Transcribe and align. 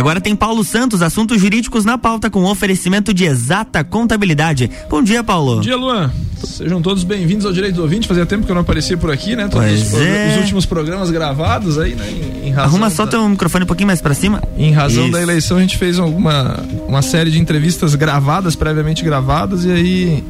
Agora 0.00 0.18
tem 0.18 0.34
Paulo 0.34 0.64
Santos, 0.64 1.02
assuntos 1.02 1.38
jurídicos 1.38 1.84
na 1.84 1.98
pauta 1.98 2.30
com 2.30 2.44
oferecimento 2.44 3.12
de 3.12 3.26
exata 3.26 3.84
contabilidade. 3.84 4.70
Bom 4.88 5.02
dia, 5.02 5.22
Paulo. 5.22 5.56
Bom 5.56 5.60
dia, 5.60 5.76
Luan. 5.76 6.10
Sejam 6.42 6.80
todos 6.80 7.04
bem-vindos 7.04 7.44
ao 7.44 7.52
Direito 7.52 7.76
do 7.76 7.82
Ouvinte. 7.82 8.08
Fazia 8.08 8.24
tempo 8.24 8.46
que 8.46 8.50
eu 8.50 8.54
não 8.54 8.62
aparecia 8.62 8.96
por 8.96 9.10
aqui, 9.10 9.36
né? 9.36 9.46
Todos 9.48 9.70
os, 9.70 9.94
é. 10.00 10.30
os, 10.32 10.40
últimos 10.40 10.64
programas 10.64 11.10
gravados 11.10 11.78
aí, 11.78 11.94
né? 11.94 12.10
Em, 12.10 12.48
em 12.48 12.54
Arruma 12.54 12.88
só 12.88 13.04
da... 13.04 13.10
teu 13.10 13.28
microfone 13.28 13.64
um 13.64 13.66
pouquinho 13.66 13.88
mais 13.88 14.00
para 14.00 14.14
cima. 14.14 14.42
Em 14.56 14.72
razão 14.72 15.04
Isso. 15.04 15.12
da 15.12 15.20
eleição, 15.20 15.58
a 15.58 15.60
gente 15.60 15.76
fez 15.76 15.98
alguma, 15.98 16.64
uma 16.88 17.02
série 17.02 17.30
de 17.30 17.38
entrevistas 17.38 17.94
gravadas, 17.94 18.56
previamente 18.56 19.04
gravadas, 19.04 19.66
e 19.66 19.70
aí 19.70 20.24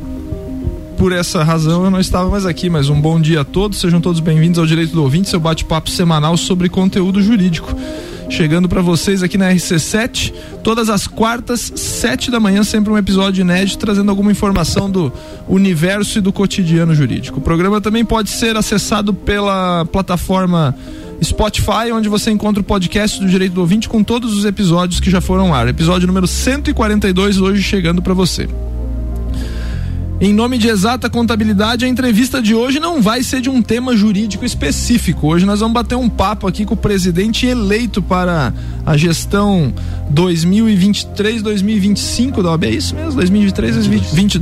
por 1.01 1.13
essa 1.13 1.43
razão 1.43 1.83
eu 1.83 1.91
não 1.91 1.99
estava 1.99 2.29
mais 2.29 2.45
aqui, 2.45 2.69
mas 2.69 2.91
um 2.91 3.01
bom 3.01 3.19
dia 3.19 3.41
a 3.41 3.45
todos, 3.45 3.81
sejam 3.81 4.03
todos 4.03 4.21
bem-vindos 4.21 4.59
ao 4.59 4.67
Direito 4.67 4.93
do 4.93 5.03
Ouvinte, 5.03 5.31
seu 5.31 5.41
bate-papo 5.41 5.89
semanal 5.89 6.37
sobre 6.37 6.69
conteúdo 6.69 7.23
jurídico 7.23 7.75
chegando 8.29 8.69
para 8.69 8.83
vocês 8.83 9.23
aqui 9.23 9.39
na 9.39 9.51
RC7, 9.51 10.33
todas 10.63 10.91
as 10.91 11.07
quartas, 11.07 11.73
sete 11.75 12.31
da 12.31 12.39
manhã, 12.39 12.63
sempre 12.63 12.93
um 12.93 12.99
episódio 12.99 13.41
inédito 13.41 13.79
trazendo 13.79 14.11
alguma 14.11 14.31
informação 14.31 14.91
do 14.91 15.11
universo 15.49 16.19
e 16.19 16.21
do 16.21 16.33
cotidiano 16.33 16.95
jurídico. 16.95 17.39
O 17.39 17.43
programa 17.43 17.81
também 17.81 18.05
pode 18.05 18.29
ser 18.29 18.55
acessado 18.57 19.15
pela 19.15 19.87
plataforma 19.87 20.77
Spotify, 21.25 21.91
onde 21.95 22.11
você 22.11 22.31
encontra 22.31 22.61
o 22.61 22.65
podcast 22.65 23.19
do 23.19 23.27
Direito 23.27 23.55
do 23.55 23.63
Ouvinte 23.63 23.89
com 23.89 24.05
todos 24.05 24.37
os 24.37 24.45
episódios 24.45 25.01
que 25.01 25.11
já 25.11 25.23
foram 25.23 25.47
ao 25.47 25.55
ar. 25.55 25.67
Episódio 25.67 26.07
número 26.07 26.27
142 26.27 27.41
hoje 27.41 27.63
chegando 27.63 28.03
para 28.03 28.13
você. 28.13 28.47
Em 30.23 30.35
nome 30.35 30.59
de 30.59 30.69
exata 30.69 31.09
contabilidade, 31.09 31.87
a 31.87 31.89
entrevista 31.89 32.43
de 32.43 32.55
hoje 32.55 32.79
não 32.79 33.01
vai 33.01 33.23
ser 33.23 33.41
de 33.41 33.49
um 33.49 33.63
tema 33.63 33.97
jurídico 33.97 34.45
específico. 34.45 35.29
Hoje 35.29 35.47
nós 35.47 35.61
vamos 35.61 35.73
bater 35.73 35.95
um 35.95 36.11
papo 36.11 36.47
aqui 36.47 36.67
com 36.67 36.75
o 36.75 36.77
presidente 36.77 37.47
eleito 37.47 38.03
para 38.03 38.53
a 38.85 38.99
gestão 38.99 39.73
2023-2025 40.13 42.43
da 42.43 42.51
OAB. 42.51 42.65
É 42.65 42.71
isso 42.71 42.95
mesmo? 42.95 43.15
2023, 43.15 43.77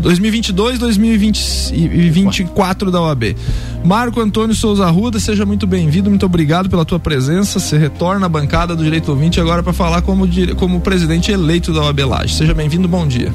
2022, 0.00 0.80
2024 0.80 2.90
da 2.90 3.00
OAB. 3.00 3.36
Marco 3.84 4.20
Antônio 4.20 4.56
Souza 4.56 4.90
Ruda, 4.90 5.20
seja 5.20 5.46
muito 5.46 5.64
bem-vindo, 5.64 6.10
muito 6.10 6.26
obrigado 6.26 6.68
pela 6.68 6.84
tua 6.84 6.98
presença. 6.98 7.60
Você 7.60 7.78
retorna 7.78 8.26
à 8.26 8.28
bancada 8.28 8.74
do 8.74 8.82
Direito 8.82 9.12
Ouvinte 9.12 9.40
agora 9.40 9.62
para 9.62 9.72
falar 9.72 10.02
como, 10.02 10.26
como 10.56 10.80
presidente 10.80 11.30
eleito 11.30 11.72
da 11.72 11.82
OAB 11.82 12.00
Laje. 12.00 12.34
Seja 12.34 12.52
bem-vindo, 12.52 12.88
bom 12.88 13.06
dia. 13.06 13.32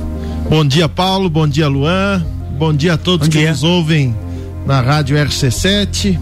Bom 0.49 0.65
dia, 0.65 0.87
Paulo. 0.87 1.29
Bom 1.29 1.47
dia, 1.47 1.67
Luan. 1.67 2.25
Bom 2.57 2.73
dia 2.73 2.93
a 2.93 2.97
todos 2.97 3.27
que 3.27 3.47
nos 3.47 3.63
ouvem 3.63 4.15
na 4.65 4.81
Rádio 4.81 5.17
RC7. 5.17 6.19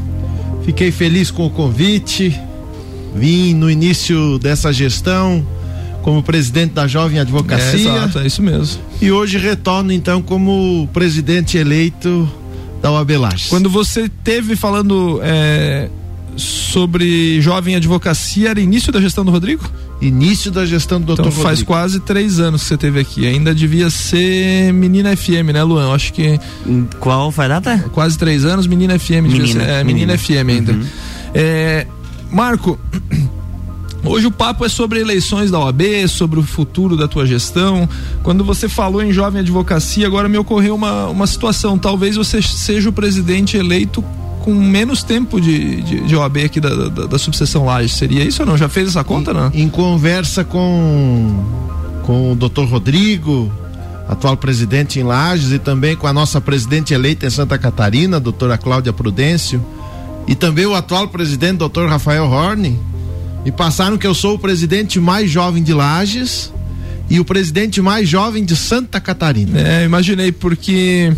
Fiquei 0.64 0.92
feliz 0.92 1.32
com 1.32 1.46
o 1.46 1.50
convite. 1.50 2.40
Vim 3.16 3.54
no 3.54 3.70
início 3.70 4.40
dessa 4.40 4.72
gestão 4.72 5.46
como 6.02 6.24
presidente 6.24 6.74
da 6.74 6.88
Jovem 6.88 7.20
Advocacia. 7.20 7.90
É, 7.90 7.96
exato, 7.96 8.20
é 8.20 8.28
isso 8.28 8.42
mesmo. 8.42 8.82
E 9.02 9.12
hoje 9.12 9.38
retorno 9.38 9.92
então 9.92 10.22
como 10.22 10.88
presidente 10.94 11.58
eleito 11.58 12.30
da 12.82 12.92
OAB 12.92 13.12
Lages. 13.12 13.48
Quando 13.50 13.70
você 13.70 14.10
teve 14.24 14.56
falando 14.56 15.20
é, 15.22 15.90
sobre 16.36 17.40
Jovem 17.42 17.76
Advocacia, 17.76 18.50
era 18.50 18.60
início 18.60 18.92
da 18.92 19.00
gestão 19.00 19.24
do 19.24 19.32
Rodrigo? 19.32 19.70
Início 20.02 20.50
da 20.52 20.66
gestão 20.66 21.00
do 21.00 21.06
doutor 21.06 21.28
Então 21.28 21.32
faz 21.32 21.60
Rodrigo. 21.60 21.68
quase 21.68 22.00
três 22.00 22.40
anos 22.40 22.64
que 22.64 22.68
você 22.70 22.78
teve 22.78 23.00
aqui. 23.00 23.28
Ainda 23.28 23.54
devia 23.54 23.90
ser 23.90 24.74
Menina 24.74 25.16
FM, 25.16 25.54
né, 25.54 25.62
Luan? 25.64 25.94
Acho 25.94 26.12
que. 26.12 26.40
Qual 27.00 27.32
foi 27.32 27.46
a 27.46 27.48
data? 27.48 27.86
Quase 27.94 28.18
três 28.18 28.44
anos, 28.44 28.66
Menina 28.66 28.98
FM. 28.98 29.22
Menina, 29.22 29.48
ser, 29.48 29.62
é, 29.62 29.84
menina. 29.84 30.16
menina 30.16 30.18
FM 30.18 30.50
ainda. 30.50 30.72
Uhum. 30.74 30.86
É, 31.36 31.88
Marco. 32.32 32.80
Hoje 34.04 34.26
o 34.26 34.32
papo 34.32 34.66
é 34.66 34.70
sobre 34.70 35.00
eleições 35.00 35.52
da 35.52 35.60
OAB, 35.60 36.08
sobre 36.08 36.40
o 36.40 36.44
futuro 36.44 36.98
da 36.98 37.08
tua 37.08 37.24
gestão. 37.28 37.88
Quando 38.24 38.44
você 38.44 38.68
falou 38.68 39.04
em 39.04 39.14
jovem 39.14 39.42
advocacia, 39.42 40.08
agora 40.08 40.28
me 40.28 40.40
ocorreu 40.40 40.74
uma, 40.74 41.06
uma 41.08 41.28
situação. 41.28 41.78
Talvez 41.78 42.16
você 42.16 42.42
seja 42.42 42.90
o 42.90 42.92
presidente 42.92 43.58
eleito 43.58 44.04
com 44.42 44.54
menos 44.54 45.04
tempo 45.04 45.40
de, 45.40 45.82
de, 45.82 46.02
de 46.02 46.16
OAB 46.16 46.38
aqui 46.46 46.60
da, 46.60 46.90
da, 46.90 47.06
da, 47.06 47.18
subseção 47.20 47.66
Laje. 47.66 47.90
Seria 47.90 48.24
isso 48.24 48.42
ou 48.42 48.48
não? 48.48 48.58
Já 48.58 48.68
fez 48.68 48.90
essa 48.90 49.04
conta, 49.04 49.32
em, 49.32 49.34
não? 49.34 49.52
Em 49.54 49.70
conversa 49.70 50.44
com, 50.44 51.44
com 52.04 52.32
o 52.32 52.36
doutor 52.36 52.68
Rodrigo, 52.68 53.52
atual 54.08 54.36
presidente 54.36 55.00
em 55.00 55.04
Lages, 55.04 55.52
e 55.52 55.60
também 55.60 55.96
com 55.96 56.08
a 56.08 56.14
nossa 56.14 56.42
presidente 56.42 56.94
eleita 56.94 57.26
em 57.26 57.30
Santa 57.30 57.58
Catarina, 57.58 58.20
doutora 58.20 58.58
Cláudia 58.58 58.92
Prudêncio, 58.92 59.64
e 60.28 60.36
também 60.36 60.66
o 60.66 60.76
atual 60.76 61.08
presidente, 61.08 61.58
doutor 61.58 61.88
Rafael 61.90 62.26
Horne, 62.26 62.80
me 63.46 63.52
passaram 63.52 63.98
que 63.98 64.06
eu 64.06 64.14
sou 64.14 64.36
o 64.36 64.40
presidente 64.40 65.00
mais 65.00 65.30
jovem 65.30 65.64
de 65.64 65.74
Lages 65.74 66.52
e 67.10 67.20
o 67.20 67.26
presidente 67.26 67.82
mais 67.82 68.08
jovem 68.08 68.46
de 68.46 68.56
Santa 68.56 69.00
Catarina. 69.00 69.60
É, 69.60 69.84
imaginei, 69.84 70.32
porque 70.32 71.12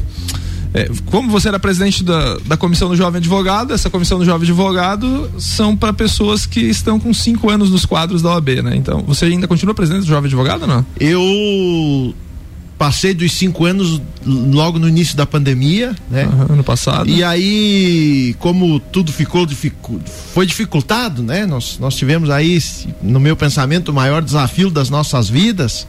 é, 0.74 0.90
como 1.06 1.30
você 1.30 1.50
era 1.50 1.60
presidente 1.60 2.04
da, 2.04 2.38
da 2.46 2.58
comissão 2.58 2.90
do 2.90 2.96
jovem 2.96 3.20
advogado, 3.20 3.74
essa 3.74 3.90
comissão 3.90 4.18
do 4.18 4.26
jovem 4.26 4.44
advogado 4.48 5.30
são 5.38 5.78
para 5.78 5.94
pessoas 5.94 6.46
que 6.46 6.62
estão 6.62 7.00
com 7.00 7.14
cinco 7.14 7.50
anos 7.50 7.70
nos 7.70 7.86
quadros 7.86 8.22
da 8.22 8.32
OAB, 8.32 8.50
né? 8.64 8.76
Então, 8.76 9.04
você 9.06 9.26
ainda 9.26 9.48
continua 9.48 9.76
presidente 9.76 10.02
do 10.02 10.08
jovem 10.08 10.28
advogado 10.28 10.66
não? 10.66 10.86
Eu 11.00 12.14
passei 12.78 13.14
dos 13.14 13.32
cinco 13.32 13.66
anos 13.66 14.02
logo 14.26 14.80
no 14.80 14.90
início 14.90 15.16
da 15.16 15.26
pandemia, 15.26 15.96
né? 16.10 16.26
Uhum, 16.26 16.56
ano 16.56 16.64
passado. 16.64 17.10
E 17.10 17.24
aí, 17.24 18.36
como 18.40 18.80
tudo 18.80 19.12
ficou 19.12 19.46
dificu 19.46 20.02
foi 20.34 20.46
dificultado, 20.46 21.22
né? 21.22 21.46
Nós, 21.46 21.78
nós 21.80 21.96
tivemos 21.96 22.30
aí, 22.30 22.60
no 23.02 23.20
meu 23.20 23.36
pensamento, 23.36 23.90
o 23.90 23.94
maior 23.94 24.22
desafio 24.22 24.70
das 24.70 24.90
nossas 24.90 25.30
vidas. 25.30 25.88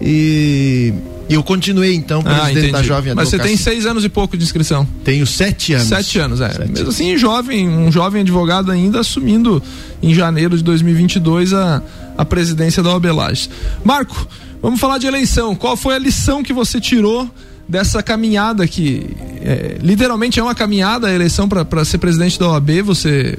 E 0.00 0.92
eu 1.28 1.42
continuei 1.42 1.94
então 1.94 2.22
presidente 2.22 2.68
ah, 2.68 2.72
da 2.72 2.82
Jovem 2.82 3.12
Advocacia. 3.12 3.14
Mas 3.14 3.28
você 3.28 3.38
tem 3.38 3.56
seis 3.56 3.84
anos 3.84 4.04
e 4.04 4.08
pouco 4.08 4.36
de 4.36 4.44
inscrição? 4.44 4.86
Tenho 5.04 5.26
sete 5.26 5.74
anos. 5.74 5.88
Sete 5.88 6.18
anos, 6.18 6.40
é. 6.40 6.50
Sete 6.50 6.70
Mesmo 6.70 6.88
assim, 6.88 7.16
jovem, 7.16 7.68
um 7.68 7.90
jovem 7.90 8.22
advogado 8.22 8.70
ainda 8.70 9.00
assumindo 9.00 9.62
em 10.02 10.14
janeiro 10.14 10.56
de 10.56 10.62
2022 10.62 11.52
a, 11.52 11.82
a 12.16 12.24
presidência 12.24 12.82
da 12.82 12.94
Obelage. 12.94 13.50
Marco, 13.84 14.26
vamos 14.62 14.80
falar 14.80 14.98
de 14.98 15.06
eleição. 15.06 15.54
Qual 15.54 15.76
foi 15.76 15.96
a 15.96 15.98
lição 15.98 16.42
que 16.42 16.52
você 16.52 16.80
tirou 16.80 17.28
dessa 17.68 18.02
caminhada 18.02 18.66
que 18.66 19.04
é, 19.42 19.76
literalmente 19.82 20.40
é 20.40 20.42
uma 20.42 20.54
caminhada 20.54 21.08
a 21.08 21.12
eleição 21.12 21.48
para 21.48 21.84
ser 21.84 21.98
presidente 21.98 22.38
da 22.38 22.48
OAB? 22.48 22.82
Você 22.82 23.38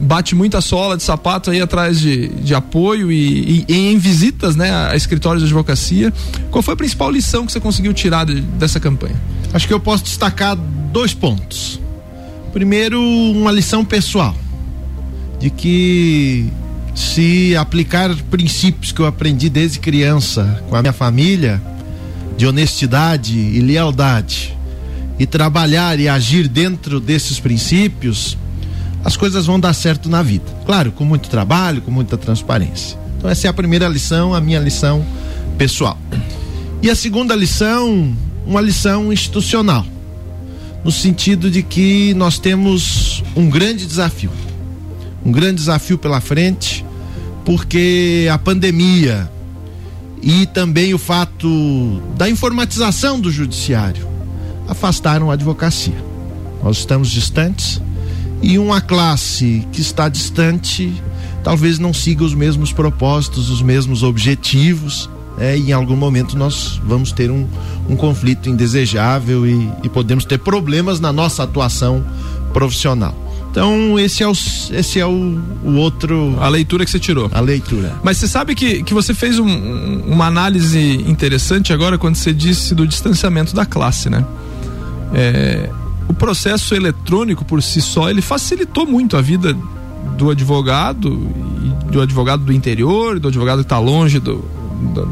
bate 0.00 0.34
muita 0.34 0.60
sola 0.60 0.96
de 0.96 1.02
sapato 1.02 1.50
aí 1.50 1.60
atrás 1.60 2.00
de, 2.00 2.28
de 2.28 2.54
apoio 2.54 3.12
e, 3.12 3.60
e, 3.60 3.64
e, 3.68 3.92
em 3.92 3.98
visitas 3.98 4.56
né, 4.56 4.70
a 4.70 4.96
escritórios 4.96 5.42
de 5.42 5.48
advocacia. 5.48 6.12
Qual 6.50 6.62
foi 6.62 6.74
a 6.74 6.76
principal 6.76 7.10
lição 7.10 7.44
que 7.44 7.52
você 7.52 7.60
conseguiu 7.60 7.92
tirar 7.92 8.24
de, 8.24 8.40
dessa 8.40 8.80
campanha? 8.80 9.16
Acho 9.52 9.66
que 9.66 9.74
eu 9.74 9.80
posso 9.80 10.04
destacar 10.04 10.56
dois 10.56 11.12
pontos. 11.12 11.80
Primeiro, 12.52 13.00
uma 13.00 13.52
lição 13.52 13.84
pessoal, 13.84 14.34
de 15.38 15.50
que 15.50 16.48
se 16.94 17.54
aplicar 17.56 18.14
princípios 18.30 18.92
que 18.92 19.00
eu 19.00 19.06
aprendi 19.06 19.48
desde 19.48 19.78
criança 19.78 20.62
com 20.68 20.76
a 20.76 20.82
minha 20.82 20.92
família, 20.92 21.62
de 22.36 22.46
honestidade 22.46 23.38
e 23.38 23.60
lealdade, 23.60 24.56
e 25.18 25.26
trabalhar 25.26 26.00
e 26.00 26.08
agir 26.08 26.48
dentro 26.48 26.98
desses 26.98 27.38
princípios, 27.38 28.36
as 29.04 29.16
coisas 29.16 29.46
vão 29.46 29.58
dar 29.58 29.72
certo 29.72 30.08
na 30.08 30.22
vida. 30.22 30.44
Claro, 30.66 30.92
com 30.92 31.04
muito 31.04 31.28
trabalho, 31.28 31.82
com 31.82 31.90
muita 31.90 32.16
transparência. 32.16 32.98
Então, 33.16 33.30
essa 33.30 33.46
é 33.46 33.50
a 33.50 33.52
primeira 33.52 33.88
lição, 33.88 34.34
a 34.34 34.40
minha 34.40 34.58
lição 34.58 35.04
pessoal. 35.58 35.98
E 36.82 36.90
a 36.90 36.94
segunda 36.94 37.34
lição, 37.34 38.16
uma 38.46 38.60
lição 38.60 39.12
institucional, 39.12 39.84
no 40.82 40.90
sentido 40.90 41.50
de 41.50 41.62
que 41.62 42.14
nós 42.14 42.38
temos 42.38 43.22
um 43.36 43.50
grande 43.50 43.86
desafio. 43.86 44.30
Um 45.24 45.30
grande 45.30 45.56
desafio 45.56 45.98
pela 45.98 46.20
frente, 46.20 46.84
porque 47.44 48.26
a 48.32 48.38
pandemia 48.38 49.30
e 50.22 50.46
também 50.46 50.94
o 50.94 50.98
fato 50.98 52.02
da 52.16 52.28
informatização 52.28 53.20
do 53.20 53.30
judiciário 53.30 54.06
afastaram 54.68 55.30
a 55.30 55.34
advocacia. 55.34 55.96
Nós 56.62 56.78
estamos 56.78 57.10
distantes 57.10 57.80
e 58.42 58.58
uma 58.58 58.80
classe 58.80 59.66
que 59.72 59.80
está 59.80 60.08
distante 60.08 60.92
talvez 61.42 61.78
não 61.78 61.92
siga 61.92 62.24
os 62.24 62.34
mesmos 62.34 62.72
propósitos, 62.72 63.50
os 63.50 63.62
mesmos 63.62 64.02
objetivos. 64.02 65.08
É, 65.38 65.56
e 65.56 65.70
em 65.70 65.72
algum 65.72 65.96
momento 65.96 66.36
nós 66.36 66.80
vamos 66.84 67.12
ter 67.12 67.30
um, 67.30 67.46
um 67.88 67.96
conflito 67.96 68.50
indesejável 68.50 69.46
e, 69.46 69.70
e 69.82 69.88
podemos 69.88 70.24
ter 70.24 70.38
problemas 70.38 71.00
na 71.00 71.12
nossa 71.12 71.42
atuação 71.42 72.04
profissional. 72.52 73.14
Então, 73.50 73.98
esse 73.98 74.22
é 74.22 74.28
o, 74.28 74.32
esse 74.32 75.00
é 75.00 75.06
o, 75.06 75.40
o, 75.64 75.74
outro. 75.74 76.36
A 76.40 76.48
leitura 76.48 76.84
que 76.84 76.90
você 76.90 77.00
tirou. 77.00 77.28
A 77.32 77.40
leitura. 77.40 77.94
Mas 78.02 78.18
você 78.18 78.28
sabe 78.28 78.54
que, 78.54 78.82
que 78.84 78.94
você 78.94 79.12
fez 79.12 79.40
um, 79.40 80.02
uma 80.06 80.26
análise 80.26 80.78
interessante 81.06 81.72
agora 81.72 81.98
quando 81.98 82.14
você 82.14 82.32
disse 82.32 82.74
do 82.76 82.86
distanciamento 82.86 83.54
da 83.54 83.66
classe, 83.66 84.08
né? 84.08 84.24
É, 85.12 85.68
o 86.10 86.12
processo 86.12 86.74
eletrônico 86.74 87.44
por 87.44 87.62
si 87.62 87.80
só 87.80 88.10
ele 88.10 88.20
facilitou 88.20 88.84
muito 88.84 89.16
a 89.16 89.20
vida 89.20 89.56
do 90.18 90.28
advogado, 90.28 91.08
do 91.90 92.00
advogado 92.00 92.44
do 92.44 92.52
interior, 92.52 93.20
do 93.20 93.28
advogado 93.28 93.58
que 93.58 93.64
está 93.64 93.78
longe 93.78 94.18
do, 94.18 94.44
do, 94.92 95.08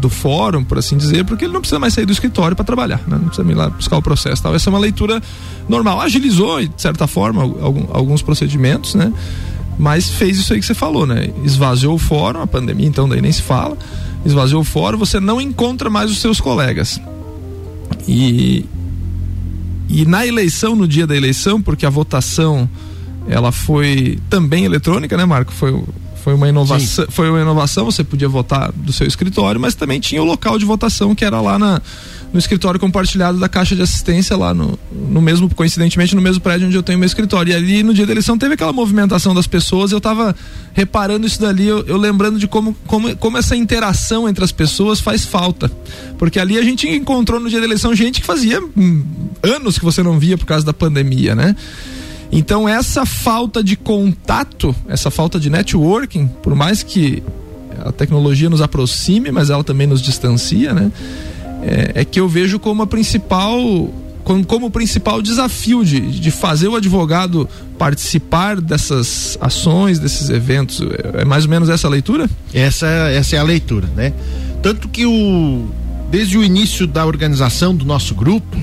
do, 0.00 0.08
fórum, 0.08 0.64
por 0.64 0.78
assim 0.78 0.96
dizer, 0.96 1.24
porque 1.26 1.44
ele 1.44 1.52
não 1.52 1.60
precisa 1.60 1.78
mais 1.78 1.92
sair 1.92 2.06
do 2.06 2.12
escritório 2.12 2.56
para 2.56 2.64
trabalhar, 2.64 3.02
né? 3.06 3.18
não 3.20 3.28
precisa 3.28 3.46
ir 3.46 3.54
lá 3.54 3.68
buscar 3.68 3.98
o 3.98 4.02
processo. 4.02 4.42
Tal. 4.42 4.54
Essa 4.54 4.70
é 4.70 4.72
uma 4.72 4.78
leitura 4.78 5.22
normal. 5.68 6.00
Agilizou, 6.00 6.60
de 6.62 6.80
certa 6.80 7.06
forma, 7.06 7.42
alguns 7.92 8.22
procedimentos, 8.22 8.94
né? 8.94 9.12
Mas 9.78 10.08
fez 10.08 10.38
isso 10.38 10.54
aí 10.54 10.60
que 10.60 10.64
você 10.64 10.72
falou, 10.72 11.06
né? 11.06 11.30
Esvaziou 11.44 11.94
o 11.94 11.98
fórum, 11.98 12.40
a 12.40 12.46
pandemia 12.46 12.86
então 12.86 13.06
daí 13.06 13.20
nem 13.20 13.32
se 13.32 13.42
fala. 13.42 13.76
Esvaziou 14.24 14.62
o 14.62 14.64
fórum, 14.64 14.96
você 14.96 15.20
não 15.20 15.38
encontra 15.38 15.90
mais 15.90 16.10
os 16.10 16.22
seus 16.22 16.40
colegas. 16.40 16.98
E, 18.08 18.64
e 19.88 20.04
na 20.04 20.26
eleição, 20.26 20.74
no 20.74 20.86
dia 20.86 21.06
da 21.06 21.16
eleição, 21.16 21.60
porque 21.60 21.86
a 21.86 21.90
votação 21.90 22.68
ela 23.28 23.50
foi 23.52 24.18
também 24.30 24.64
eletrônica, 24.64 25.16
né, 25.16 25.24
Marco? 25.24 25.52
Foi, 25.52 25.82
foi 26.22 26.34
uma 26.34 26.48
inovação, 26.48 27.06
foi 27.08 27.30
uma 27.30 27.40
inovação, 27.40 27.84
você 27.84 28.04
podia 28.04 28.28
votar 28.28 28.72
do 28.72 28.92
seu 28.92 29.06
escritório, 29.06 29.60
mas 29.60 29.74
também 29.74 30.00
tinha 30.00 30.22
o 30.22 30.24
local 30.24 30.58
de 30.58 30.64
votação 30.64 31.14
que 31.14 31.24
era 31.24 31.40
lá 31.40 31.58
na, 31.58 31.80
no 32.36 32.38
escritório 32.38 32.78
compartilhado 32.78 33.38
da 33.38 33.48
caixa 33.48 33.74
de 33.74 33.80
assistência 33.80 34.36
lá 34.36 34.52
no, 34.52 34.78
no 34.92 35.22
mesmo, 35.22 35.48
coincidentemente, 35.54 36.14
no 36.14 36.20
mesmo 36.20 36.42
prédio 36.42 36.66
onde 36.66 36.76
eu 36.76 36.82
tenho 36.82 36.98
meu 36.98 37.06
escritório. 37.06 37.50
E 37.50 37.56
ali 37.56 37.82
no 37.82 37.94
dia 37.94 38.04
da 38.04 38.12
eleição 38.12 38.36
teve 38.36 38.52
aquela 38.52 38.74
movimentação 38.74 39.34
das 39.34 39.46
pessoas, 39.46 39.90
eu 39.90 40.02
tava 40.02 40.36
reparando 40.74 41.26
isso 41.26 41.40
dali, 41.40 41.66
eu, 41.66 41.86
eu 41.86 41.96
lembrando 41.96 42.38
de 42.38 42.46
como, 42.46 42.76
como, 42.86 43.16
como 43.16 43.38
essa 43.38 43.56
interação 43.56 44.28
entre 44.28 44.44
as 44.44 44.52
pessoas 44.52 45.00
faz 45.00 45.24
falta. 45.24 45.72
Porque 46.18 46.38
ali 46.38 46.58
a 46.58 46.62
gente 46.62 46.86
encontrou 46.86 47.40
no 47.40 47.48
dia 47.48 47.58
da 47.58 47.64
eleição 47.64 47.94
gente 47.94 48.20
que 48.20 48.26
fazia 48.26 48.60
hum, 48.62 49.02
anos 49.42 49.78
que 49.78 49.84
você 49.84 50.02
não 50.02 50.18
via 50.18 50.36
por 50.36 50.44
causa 50.44 50.64
da 50.64 50.74
pandemia, 50.74 51.34
né? 51.34 51.56
Então 52.30 52.68
essa 52.68 53.06
falta 53.06 53.64
de 53.64 53.76
contato, 53.76 54.76
essa 54.88 55.10
falta 55.10 55.40
de 55.40 55.48
networking, 55.48 56.26
por 56.42 56.54
mais 56.54 56.82
que 56.82 57.22
a 57.82 57.92
tecnologia 57.92 58.50
nos 58.50 58.60
aproxime, 58.60 59.30
mas 59.30 59.48
ela 59.48 59.64
também 59.64 59.86
nos 59.86 60.02
distancia, 60.02 60.74
né? 60.74 60.92
É, 61.66 62.02
é 62.02 62.04
que 62.04 62.20
eu 62.20 62.28
vejo 62.28 62.60
como 62.60 62.82
a 62.82 62.86
principal 62.86 63.58
como, 64.22 64.44
como 64.44 64.66
o 64.66 64.70
principal 64.70 65.22
desafio 65.22 65.84
de, 65.84 66.00
de 66.00 66.30
fazer 66.30 66.68
o 66.68 66.74
advogado 66.74 67.48
participar 67.78 68.60
dessas 68.60 69.38
ações, 69.40 69.98
desses 69.98 70.30
eventos. 70.30 70.80
É, 70.80 71.22
é 71.22 71.24
mais 71.24 71.44
ou 71.44 71.50
menos 71.50 71.68
essa 71.68 71.86
a 71.86 71.90
leitura? 71.90 72.28
Essa, 72.52 72.86
essa 72.86 73.36
é 73.36 73.38
a 73.38 73.42
leitura, 73.42 73.88
né? 73.94 74.12
Tanto 74.62 74.88
que 74.88 75.06
o 75.06 75.68
desde 76.10 76.38
o 76.38 76.44
início 76.44 76.86
da 76.86 77.04
organização 77.04 77.74
do 77.74 77.84
nosso 77.84 78.14
grupo, 78.14 78.56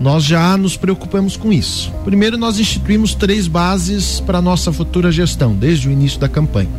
nós 0.00 0.24
já 0.24 0.56
nos 0.56 0.76
preocupamos 0.76 1.36
com 1.36 1.52
isso. 1.52 1.92
Primeiro, 2.04 2.38
nós 2.38 2.58
instituímos 2.58 3.14
três 3.14 3.46
bases 3.46 4.20
para 4.20 4.38
a 4.38 4.42
nossa 4.42 4.72
futura 4.72 5.12
gestão, 5.12 5.54
desde 5.54 5.88
o 5.88 5.90
início 5.90 6.18
da 6.18 6.28
campanha. 6.28 6.70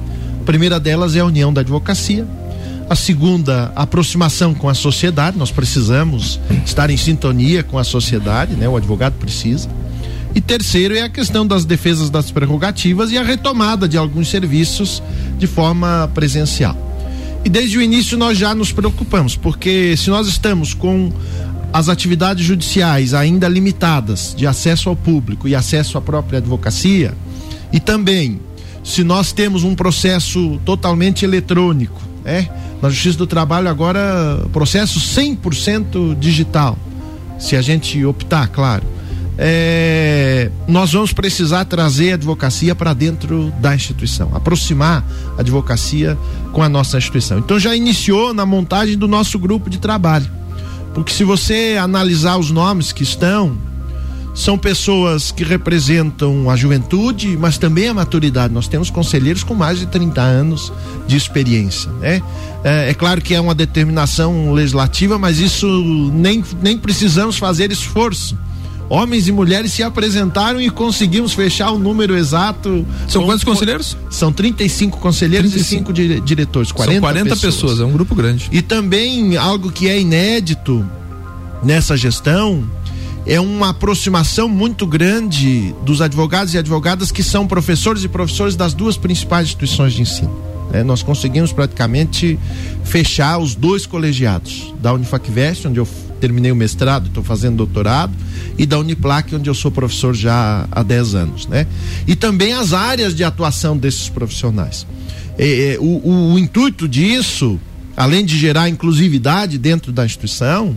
A 0.41 0.43
primeira 0.43 0.79
delas 0.79 1.15
é 1.15 1.19
a 1.19 1.25
união 1.25 1.53
da 1.53 1.61
advocacia. 1.61 2.25
A 2.91 2.95
segunda, 2.95 3.71
aproximação 3.73 4.53
com 4.53 4.67
a 4.67 4.73
sociedade. 4.73 5.37
Nós 5.37 5.49
precisamos 5.49 6.37
estar 6.65 6.89
em 6.89 6.97
sintonia 6.97 7.63
com 7.63 7.77
a 7.77 7.85
sociedade, 7.85 8.53
né? 8.55 8.67
O 8.67 8.75
advogado 8.75 9.13
precisa. 9.13 9.69
E 10.35 10.41
terceiro 10.41 10.93
é 10.93 11.03
a 11.03 11.07
questão 11.07 11.47
das 11.47 11.63
defesas 11.63 12.09
das 12.09 12.31
prerrogativas 12.31 13.09
e 13.09 13.17
a 13.17 13.23
retomada 13.23 13.87
de 13.87 13.95
alguns 13.95 14.27
serviços 14.27 15.01
de 15.37 15.47
forma 15.47 16.11
presencial. 16.13 16.75
E 17.45 17.49
desde 17.49 17.77
o 17.77 17.81
início 17.81 18.17
nós 18.17 18.37
já 18.37 18.53
nos 18.53 18.73
preocupamos, 18.73 19.37
porque 19.37 19.95
se 19.95 20.09
nós 20.09 20.27
estamos 20.27 20.73
com 20.73 21.13
as 21.71 21.87
atividades 21.87 22.43
judiciais 22.43 23.13
ainda 23.13 23.47
limitadas 23.47 24.35
de 24.35 24.45
acesso 24.45 24.89
ao 24.89 24.97
público 24.97 25.47
e 25.47 25.55
acesso 25.55 25.97
à 25.97 26.01
própria 26.01 26.39
advocacia, 26.39 27.13
e 27.71 27.79
também 27.79 28.41
se 28.83 29.01
nós 29.01 29.31
temos 29.31 29.63
um 29.63 29.75
processo 29.75 30.59
totalmente 30.65 31.23
eletrônico, 31.23 32.01
é? 32.25 32.47
Na 32.81 32.89
Justiça 32.89 33.17
do 33.17 33.27
Trabalho 33.27 33.69
agora 33.69 34.43
processo 34.51 34.99
100% 34.99 36.17
digital, 36.17 36.77
se 37.39 37.55
a 37.55 37.61
gente 37.61 38.03
optar, 38.05 38.47
claro. 38.47 38.83
É, 39.37 40.51
nós 40.67 40.91
vamos 40.91 41.13
precisar 41.13 41.65
trazer 41.65 42.11
a 42.11 42.15
advocacia 42.15 42.75
para 42.75 42.93
dentro 42.93 43.51
da 43.59 43.73
instituição, 43.73 44.29
aproximar 44.35 45.03
a 45.37 45.41
advocacia 45.41 46.17
com 46.51 46.61
a 46.61 46.69
nossa 46.69 46.97
instituição. 46.97 47.39
Então 47.39 47.57
já 47.57 47.75
iniciou 47.75 48.33
na 48.33 48.45
montagem 48.45 48.97
do 48.97 49.07
nosso 49.07 49.39
grupo 49.39 49.69
de 49.69 49.79
trabalho 49.79 50.41
porque 50.93 51.13
se 51.13 51.23
você 51.23 51.77
analisar 51.79 52.37
os 52.37 52.51
nomes 52.51 52.91
que 52.91 53.03
estão, 53.03 53.57
são 54.33 54.57
pessoas 54.57 55.31
que 55.31 55.43
representam 55.43 56.49
a 56.49 56.55
juventude, 56.55 57.37
mas 57.37 57.57
também 57.57 57.87
a 57.87 57.93
maturidade. 57.93 58.53
Nós 58.53 58.67
temos 58.67 58.89
conselheiros 58.89 59.43
com 59.43 59.53
mais 59.53 59.79
de 59.79 59.85
30 59.85 60.21
anos 60.21 60.71
de 61.07 61.17
experiência, 61.17 61.91
né? 61.99 62.21
É, 62.63 62.89
é, 62.89 62.93
claro 62.93 63.21
que 63.21 63.33
é 63.33 63.41
uma 63.41 63.55
determinação 63.55 64.53
legislativa, 64.53 65.17
mas 65.17 65.39
isso 65.39 66.11
nem, 66.13 66.43
nem 66.61 66.77
precisamos 66.77 67.37
fazer 67.37 67.71
esforço 67.71 68.37
homens 68.91 69.25
e 69.29 69.31
mulheres 69.31 69.71
se 69.71 69.81
apresentaram 69.81 70.59
e 70.59 70.69
conseguimos 70.69 71.31
fechar 71.31 71.71
o 71.71 71.79
número 71.79 72.17
exato. 72.17 72.85
São 73.07 73.23
quantos 73.23 73.45
conselheiros? 73.45 73.95
São 74.09 74.33
35 74.33 74.97
conselheiros 74.97 75.49
35. 75.51 75.91
e 75.91 75.95
5 75.95 76.17
di 76.17 76.19
diretores. 76.19 76.73
40 76.73 76.93
São 76.95 77.01
40 77.01 77.29
pessoas. 77.29 77.55
pessoas, 77.55 77.79
é 77.79 77.85
um 77.85 77.91
grupo 77.93 78.13
grande. 78.13 78.49
E 78.51 78.61
também 78.61 79.37
algo 79.37 79.71
que 79.71 79.87
é 79.87 79.97
inédito 79.97 80.85
nessa 81.63 81.95
gestão 81.95 82.65
é 83.25 83.39
uma 83.39 83.69
aproximação 83.69 84.49
muito 84.49 84.85
grande 84.85 85.73
dos 85.83 86.01
advogados 86.01 86.53
e 86.53 86.57
advogadas 86.57 87.11
que 87.11 87.23
são 87.23 87.47
professores 87.47 88.03
e 88.03 88.07
professores 88.07 88.55
das 88.55 88.73
duas 88.73 88.97
principais 88.97 89.47
instituições 89.47 89.93
de 89.93 90.01
ensino. 90.01 90.51
É, 90.73 90.83
nós 90.83 91.03
conseguimos 91.03 91.51
praticamente 91.51 92.39
fechar 92.83 93.37
os 93.37 93.55
dois 93.55 93.85
colegiados 93.85 94.73
da 94.81 94.93
Unifacvest, 94.93 95.67
onde 95.67 95.79
eu 95.79 95.87
terminei 96.19 96.51
o 96.51 96.55
mestrado, 96.55 97.07
estou 97.07 97.23
fazendo 97.23 97.57
doutorado, 97.57 98.13
e 98.57 98.65
da 98.65 98.79
Uniplac, 98.79 99.35
onde 99.35 99.49
eu 99.49 99.53
sou 99.53 99.71
professor 99.71 100.13
já 100.13 100.67
há 100.71 100.83
10 100.83 101.15
anos, 101.15 101.47
né? 101.47 101.67
E 102.07 102.15
também 102.15 102.53
as 102.53 102.73
áreas 102.73 103.15
de 103.15 103.23
atuação 103.23 103.75
desses 103.75 104.07
profissionais. 104.07 104.85
É, 105.37 105.73
é, 105.73 105.79
o, 105.79 105.83
o, 105.83 106.33
o 106.33 106.39
intuito 106.39 106.87
disso, 106.87 107.59
além 107.97 108.23
de 108.23 108.37
gerar 108.37 108.69
inclusividade 108.69 109.57
dentro 109.57 109.91
da 109.91 110.05
instituição, 110.05 110.75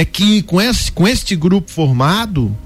é 0.00 0.04
que 0.04 0.40
com, 0.42 0.58
esse, 0.58 0.90
com 0.90 1.06
este 1.06 1.36
grupo 1.36 1.70
formado, 1.70 2.56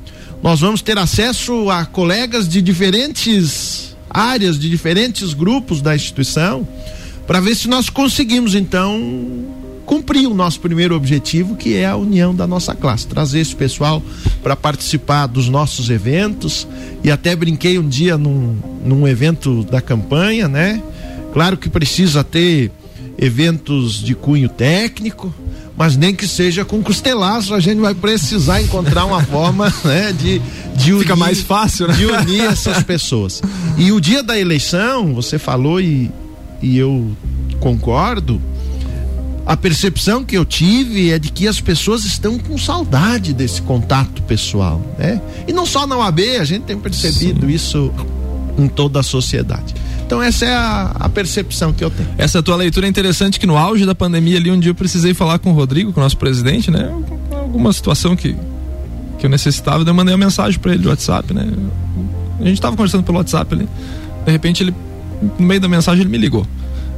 nós 0.41 0.61
vamos 0.61 0.81
ter 0.81 0.97
acesso 0.97 1.69
a 1.69 1.85
colegas 1.85 2.49
de 2.49 2.63
diferentes 2.63 3.97
áreas, 4.09 4.57
de 4.57 4.71
diferentes 4.71 5.35
grupos 5.35 5.83
da 5.83 5.97
instituição, 5.97 6.67
para 7.27 7.41
ver 7.41 7.57
se 7.57 7.67
nós 7.67 7.91
conseguimos 7.91 8.55
então 8.55 9.01
cumprir 9.85 10.29
o 10.29 10.35
nosso 10.35 10.61
primeiro 10.61 10.95
objetivo, 10.95 11.57
que 11.57 11.75
é 11.75 11.87
a 11.87 11.97
união 11.97 12.33
da 12.33 12.47
nossa 12.47 12.73
classe, 12.73 13.09
trazer 13.09 13.41
esse 13.41 13.57
pessoal 13.57 14.01
para 14.41 14.55
participar 14.55 15.27
dos 15.27 15.49
nossos 15.49 15.91
eventos. 15.91 16.69
E 17.03 17.11
até 17.11 17.35
brinquei 17.35 17.81
um 17.81 17.89
dia 17.89 18.17
num, 18.17 18.57
num 18.85 19.09
evento 19.09 19.65
da 19.65 19.81
campanha, 19.81 20.47
né? 20.47 20.81
Claro 21.33 21.57
que 21.57 21.69
precisa 21.69 22.23
ter 22.23 22.71
eventos 23.19 24.03
de 24.03 24.15
cunho 24.15 24.49
técnico, 24.49 25.33
mas 25.77 25.97
nem 25.97 26.15
que 26.15 26.27
seja 26.27 26.65
com 26.65 26.83
costelaço, 26.83 27.55
a 27.55 27.61
gente 27.61 27.81
vai 27.81 27.95
precisar 27.95 28.61
encontrar 28.63 29.05
uma 29.05 29.23
forma, 29.23 29.73
né, 29.85 30.13
de, 30.13 30.41
de 30.77 30.93
unir, 30.93 31.03
fica 31.03 31.17
mais 31.17 31.41
fácil, 31.41 31.89
né? 31.89 31.95
de 31.95 32.07
unir 32.07 32.43
essas 32.43 32.83
pessoas. 32.85 33.43
E 33.77 33.91
o 33.93 34.01
dia 34.01 34.23
da 34.23 34.39
eleição, 34.39 35.15
você 35.15 35.39
falou 35.39 35.81
e, 35.81 36.11
e 36.63 36.77
eu 36.79 37.11
concordo, 37.61 38.41
a 39.47 39.57
percepção 39.57 40.25
que 40.25 40.37
eu 40.37 40.45
tive 40.45 41.11
é 41.11 41.19
de 41.19 41.31
que 41.31 41.47
as 41.47 41.61
pessoas 41.61 42.05
estão 42.05 42.39
com 42.39 42.57
saudade 42.57 43.33
desse 43.35 43.61
contato 43.61 44.23
pessoal, 44.23 44.81
né? 44.99 45.21
E 45.47 45.53
não 45.53 45.67
só 45.67 45.87
na 45.87 45.99
UAB, 45.99 46.39
a 46.41 46.45
gente 46.45 46.63
tem 46.63 46.79
percebido 46.79 47.47
Sim. 47.47 47.53
isso 47.53 47.93
em 48.57 48.69
toda 48.69 49.01
a 49.01 49.03
sociedade. 49.03 49.75
Então 50.15 50.23
essa 50.23 50.45
é 50.45 50.55
a, 50.55 50.93
a, 50.95 51.09
percepção 51.09 51.73
que 51.73 51.83
eu 51.83 51.91
tenho. 51.91 52.09
Essa 52.17 52.41
tua 52.41 52.55
leitura 52.55 52.87
é 52.87 52.89
interessante 52.89 53.41
que 53.41 53.49
no 53.49 53.57
auge 53.57 53.85
da 53.85 53.97
pandemia 53.97 54.37
ali 54.37 54.49
um 54.49 54.61
dia 54.61 54.71
eu 54.71 54.75
precisei 54.75 55.13
falar 55.13 55.41
com 55.41 55.51
o 55.51 55.53
Rodrigo, 55.53 55.93
com 55.93 55.99
o 55.99 56.03
nosso 56.05 56.17
presidente, 56.17 56.71
né? 56.71 56.89
Alguma 57.33 57.73
situação 57.73 58.15
que 58.15 58.37
que 59.19 59.27
eu 59.27 59.31
necessitava, 59.31 59.83
eu 59.83 59.95
mandei 59.95 60.15
uma 60.15 60.25
mensagem 60.25 60.61
para 60.61 60.73
ele 60.73 60.83
do 60.85 60.89
WhatsApp, 60.89 61.35
né? 61.35 61.49
A 62.39 62.45
gente 62.45 62.55
estava 62.55 62.77
conversando 62.77 63.03
pelo 63.03 63.19
WhatsApp 63.19 63.55
ali. 63.57 63.69
De 64.25 64.31
repente 64.31 64.63
ele 64.63 64.73
no 65.37 65.45
meio 65.45 65.61
da 65.61 65.67
mensagem 65.67 66.03
ele 66.03 66.11
me 66.11 66.19
ligou. 66.19 66.47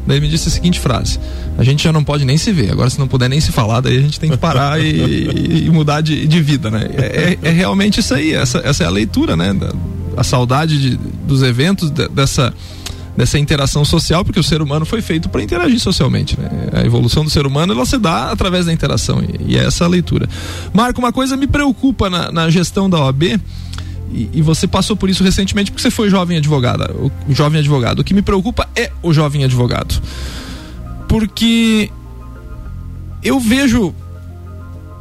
Daí 0.06 0.20
me 0.20 0.28
disse 0.28 0.48
a 0.48 0.50
seguinte 0.50 0.78
frase: 0.78 1.18
A 1.56 1.64
gente 1.64 1.84
já 1.84 1.92
não 1.94 2.04
pode 2.04 2.22
nem 2.26 2.36
se 2.36 2.52
ver, 2.52 2.70
agora 2.70 2.90
se 2.90 2.98
não 2.98 3.08
puder 3.08 3.30
nem 3.30 3.40
se 3.40 3.50
falar, 3.50 3.80
daí 3.80 3.96
a 3.96 4.02
gente 4.02 4.20
tem 4.20 4.28
que 4.28 4.36
parar 4.36 4.78
e, 4.78 5.64
e, 5.64 5.70
mudar 5.70 6.02
de, 6.02 6.26
de, 6.26 6.42
vida, 6.42 6.70
né? 6.70 6.86
É, 6.98 7.38
é, 7.42 7.48
é, 7.48 7.50
realmente 7.50 8.00
isso 8.00 8.12
aí, 8.12 8.34
essa, 8.34 8.58
essa 8.58 8.84
é 8.84 8.86
a 8.86 8.90
leitura, 8.90 9.38
né? 9.38 9.54
Da, 9.54 9.72
a 10.18 10.22
saudade 10.22 10.78
de, 10.78 10.96
dos 11.26 11.42
eventos, 11.42 11.90
de, 11.90 12.08
dessa 12.08 12.52
dessa 13.16 13.38
interação 13.38 13.84
social, 13.84 14.24
porque 14.24 14.38
o 14.38 14.42
ser 14.42 14.60
humano 14.60 14.84
foi 14.84 15.00
feito 15.00 15.28
para 15.28 15.42
interagir 15.42 15.80
socialmente. 15.80 16.38
Né? 16.38 16.48
A 16.72 16.84
evolução 16.84 17.24
do 17.24 17.30
ser 17.30 17.46
humano 17.46 17.72
ela 17.72 17.86
se 17.86 17.98
dá 17.98 18.30
através 18.30 18.66
da 18.66 18.72
interação 18.72 19.22
e, 19.22 19.52
e 19.52 19.56
é 19.56 19.64
essa 19.64 19.84
a 19.84 19.88
leitura. 19.88 20.28
Marco, 20.72 21.00
uma 21.00 21.12
coisa 21.12 21.36
me 21.36 21.46
preocupa 21.46 22.10
na, 22.10 22.30
na 22.30 22.50
gestão 22.50 22.90
da 22.90 22.98
OAB 22.98 23.22
E, 24.12 24.30
e, 24.34 24.42
você 24.42 24.68
passou 24.68 24.96
por 24.96 25.10
isso 25.10 25.24
recentemente 25.24 25.70
porque 25.70 25.82
você 25.82 25.90
foi 25.90 26.08
jovem 26.10 26.36
advogada, 26.36 26.94
o 26.94 27.34
jovem 27.34 27.58
advogado. 27.58 28.00
O 28.00 28.04
que 28.04 28.14
me 28.14 28.22
preocupa 28.22 28.68
é 28.76 28.92
o 29.02 29.12
jovem 29.12 29.44
advogado. 29.44 30.00
Porque 31.08 31.90
eu 33.22 33.40
vejo 33.40 33.94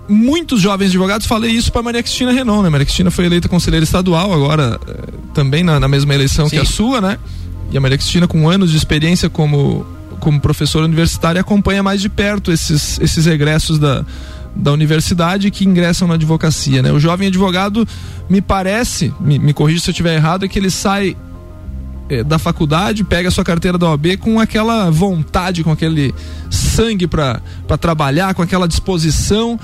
muitos 0.08 0.62
jovens 0.62 0.88
advogados, 0.88 1.28
falei 1.28 1.52
isso 1.52 1.72
para 1.72 1.82
Maria 1.82 2.02
Cristina 2.02 2.32
Renon, 2.32 2.62
né? 2.62 2.70
Maria 2.70 2.86
Cristina 2.86 3.12
foi 3.12 3.26
eleita 3.26 3.50
conselheira 3.50 3.84
estadual 3.84 4.34
agora, 4.34 4.80
eh, 4.88 5.14
também 5.34 5.64
na, 5.64 5.80
na 5.80 5.88
mesma 5.88 6.14
eleição 6.14 6.48
Sim. 6.48 6.56
que 6.56 6.62
a 6.62 6.66
sua, 6.66 7.02
né? 7.02 7.18
E 7.72 7.78
a 7.78 7.82
Maria 7.82 7.98
Cristina, 7.98 8.28
com 8.28 8.50
anos 8.50 8.72
de 8.72 8.78
experiência 8.78 9.30
como, 9.30 9.86
como 10.20 10.40
professora 10.40 10.86
universitária, 10.86 11.42
acompanha 11.42 11.84
mais 11.84 12.02
de 12.02 12.10
perto 12.10 12.52
esses, 12.52 13.00
esses 13.00 13.28
egressos 13.28 13.80
da, 13.80 14.06
da 14.56 14.72
universidade 14.72 15.52
que 15.52 15.66
ingressam 15.66 16.08
na 16.08 16.14
advocacia, 16.14 16.82
né? 16.82 16.92
O 16.92 17.00
jovem 17.00 17.28
advogado, 17.28 17.88
me 18.30 18.42
parece, 18.42 19.14
me, 19.20 19.38
me 19.38 19.54
corrija 19.54 19.82
se 19.82 19.90
eu 19.90 19.92
estiver 19.92 20.16
errado, 20.16 20.46
é 20.46 20.48
que 20.48 20.58
ele 20.58 20.70
sai 20.70 21.18
é, 22.10 22.24
da 22.24 22.38
faculdade, 22.38 23.04
pega 23.04 23.30
a 23.30 23.32
sua 23.32 23.44
carteira 23.44 23.78
da 23.78 23.90
OAB 23.90 24.18
com 24.18 24.40
aquela 24.40 24.90
vontade, 24.90 25.64
com 25.64 25.72
aquele 25.72 26.14
sangue 26.50 27.08
para 27.08 27.42
trabalhar, 27.80 28.34
com 28.34 28.42
aquela 28.42 28.68
disposição 28.68 29.60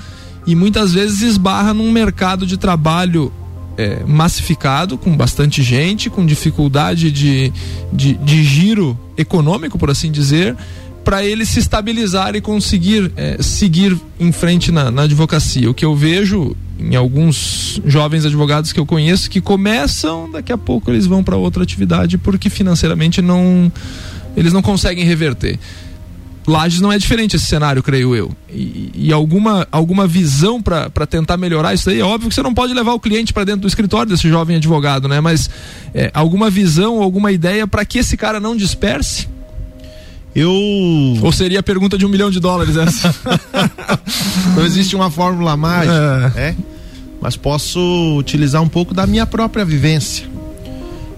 e 0.46 0.54
muitas 0.54 0.92
vezes 0.92 1.22
esbarra 1.22 1.72
num 1.72 1.92
mercado 1.92 2.46
de 2.46 2.56
trabalho 2.56 3.32
é, 3.76 4.02
massificado, 4.06 4.98
com 4.98 5.16
bastante 5.16 5.62
gente, 5.62 6.10
com 6.10 6.24
dificuldade 6.24 7.10
de, 7.10 7.52
de, 7.92 8.14
de 8.14 8.44
giro 8.44 8.98
econômico, 9.16 9.78
por 9.78 9.90
assim 9.90 10.10
dizer, 10.10 10.56
para 11.04 11.24
ele 11.24 11.44
se 11.44 11.58
estabilizar 11.58 12.34
e 12.36 12.40
conseguir 12.40 13.12
é, 13.16 13.36
seguir 13.40 13.98
em 14.18 14.32
frente 14.32 14.70
na, 14.70 14.90
na, 14.90 15.02
advocacia. 15.02 15.70
O 15.70 15.74
que 15.74 15.84
eu 15.84 15.94
vejo 15.94 16.56
em 16.78 16.94
alguns 16.96 17.80
jovens 17.84 18.24
advogados 18.24 18.72
que 18.72 18.80
eu 18.80 18.86
conheço 18.86 19.30
que 19.30 19.40
começam, 19.40 20.30
daqui 20.30 20.52
a 20.52 20.58
pouco 20.58 20.90
eles 20.90 21.06
vão 21.06 21.22
para 21.22 21.36
outra 21.36 21.62
atividade 21.62 22.18
porque 22.18 22.50
financeiramente 22.50 23.20
não 23.20 23.70
eles 24.36 24.52
não 24.52 24.62
conseguem 24.62 25.04
reverter. 25.04 25.58
Lages 26.46 26.80
não 26.80 26.92
é 26.92 26.98
diferente 26.98 27.36
esse 27.36 27.44
cenário, 27.44 27.82
creio 27.82 28.14
eu. 28.16 28.32
E, 28.50 28.90
e 28.94 29.12
alguma, 29.12 29.66
alguma 29.70 30.06
visão 30.06 30.60
para 30.60 31.06
tentar 31.06 31.36
melhorar 31.36 31.72
isso 31.74 31.88
aí? 31.88 32.00
É 32.00 32.04
óbvio 32.04 32.28
que 32.28 32.34
você 32.34 32.42
não 32.42 32.52
pode 32.52 32.74
levar 32.74 32.92
o 32.92 33.00
cliente 33.00 33.32
para 33.32 33.44
dentro 33.44 33.62
do 33.62 33.68
escritório 33.68 34.10
desse 34.10 34.28
jovem 34.28 34.56
advogado, 34.56 35.06
né? 35.06 35.20
Mas 35.20 35.48
é, 35.94 36.10
alguma 36.12 36.50
visão, 36.50 37.00
alguma 37.00 37.30
ideia 37.30 37.66
para 37.66 37.84
que 37.84 37.98
esse 37.98 38.16
cara 38.16 38.40
não 38.40 38.56
disperse? 38.56 39.28
Eu. 40.34 40.50
Ou 41.22 41.30
seria 41.30 41.60
a 41.60 41.62
pergunta 41.62 41.96
de 41.96 42.06
um 42.06 42.08
milhão 42.08 42.30
de 42.30 42.40
dólares 42.40 42.76
essa? 42.76 43.14
não 44.56 44.64
existe 44.64 44.96
uma 44.96 45.10
fórmula 45.10 45.56
mágica, 45.56 46.32
é. 46.36 46.40
é? 46.40 46.56
Mas 47.20 47.36
posso 47.36 48.16
utilizar 48.18 48.60
um 48.60 48.68
pouco 48.68 48.92
da 48.92 49.06
minha 49.06 49.26
própria 49.26 49.64
vivência. 49.64 50.31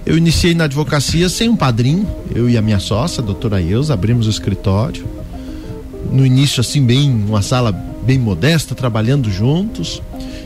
Eu 0.06 0.18
iniciei 0.18 0.54
na 0.54 0.64
advocacia 0.64 1.28
sem 1.28 1.48
um 1.48 1.56
padrinho, 1.56 2.06
eu 2.34 2.48
e 2.48 2.58
a 2.58 2.62
minha 2.62 2.78
sócia, 2.78 3.22
a 3.22 3.24
doutora 3.24 3.62
Eusa, 3.62 3.94
abrimos 3.94 4.26
o 4.26 4.30
escritório. 4.30 5.06
No 6.12 6.26
início, 6.26 6.60
assim, 6.60 6.84
bem, 6.84 7.10
uma 7.10 7.40
sala 7.40 7.72
bem 7.72 8.18
modesta, 8.18 8.74
trabalhando 8.74 9.30
juntos. 9.30 10.02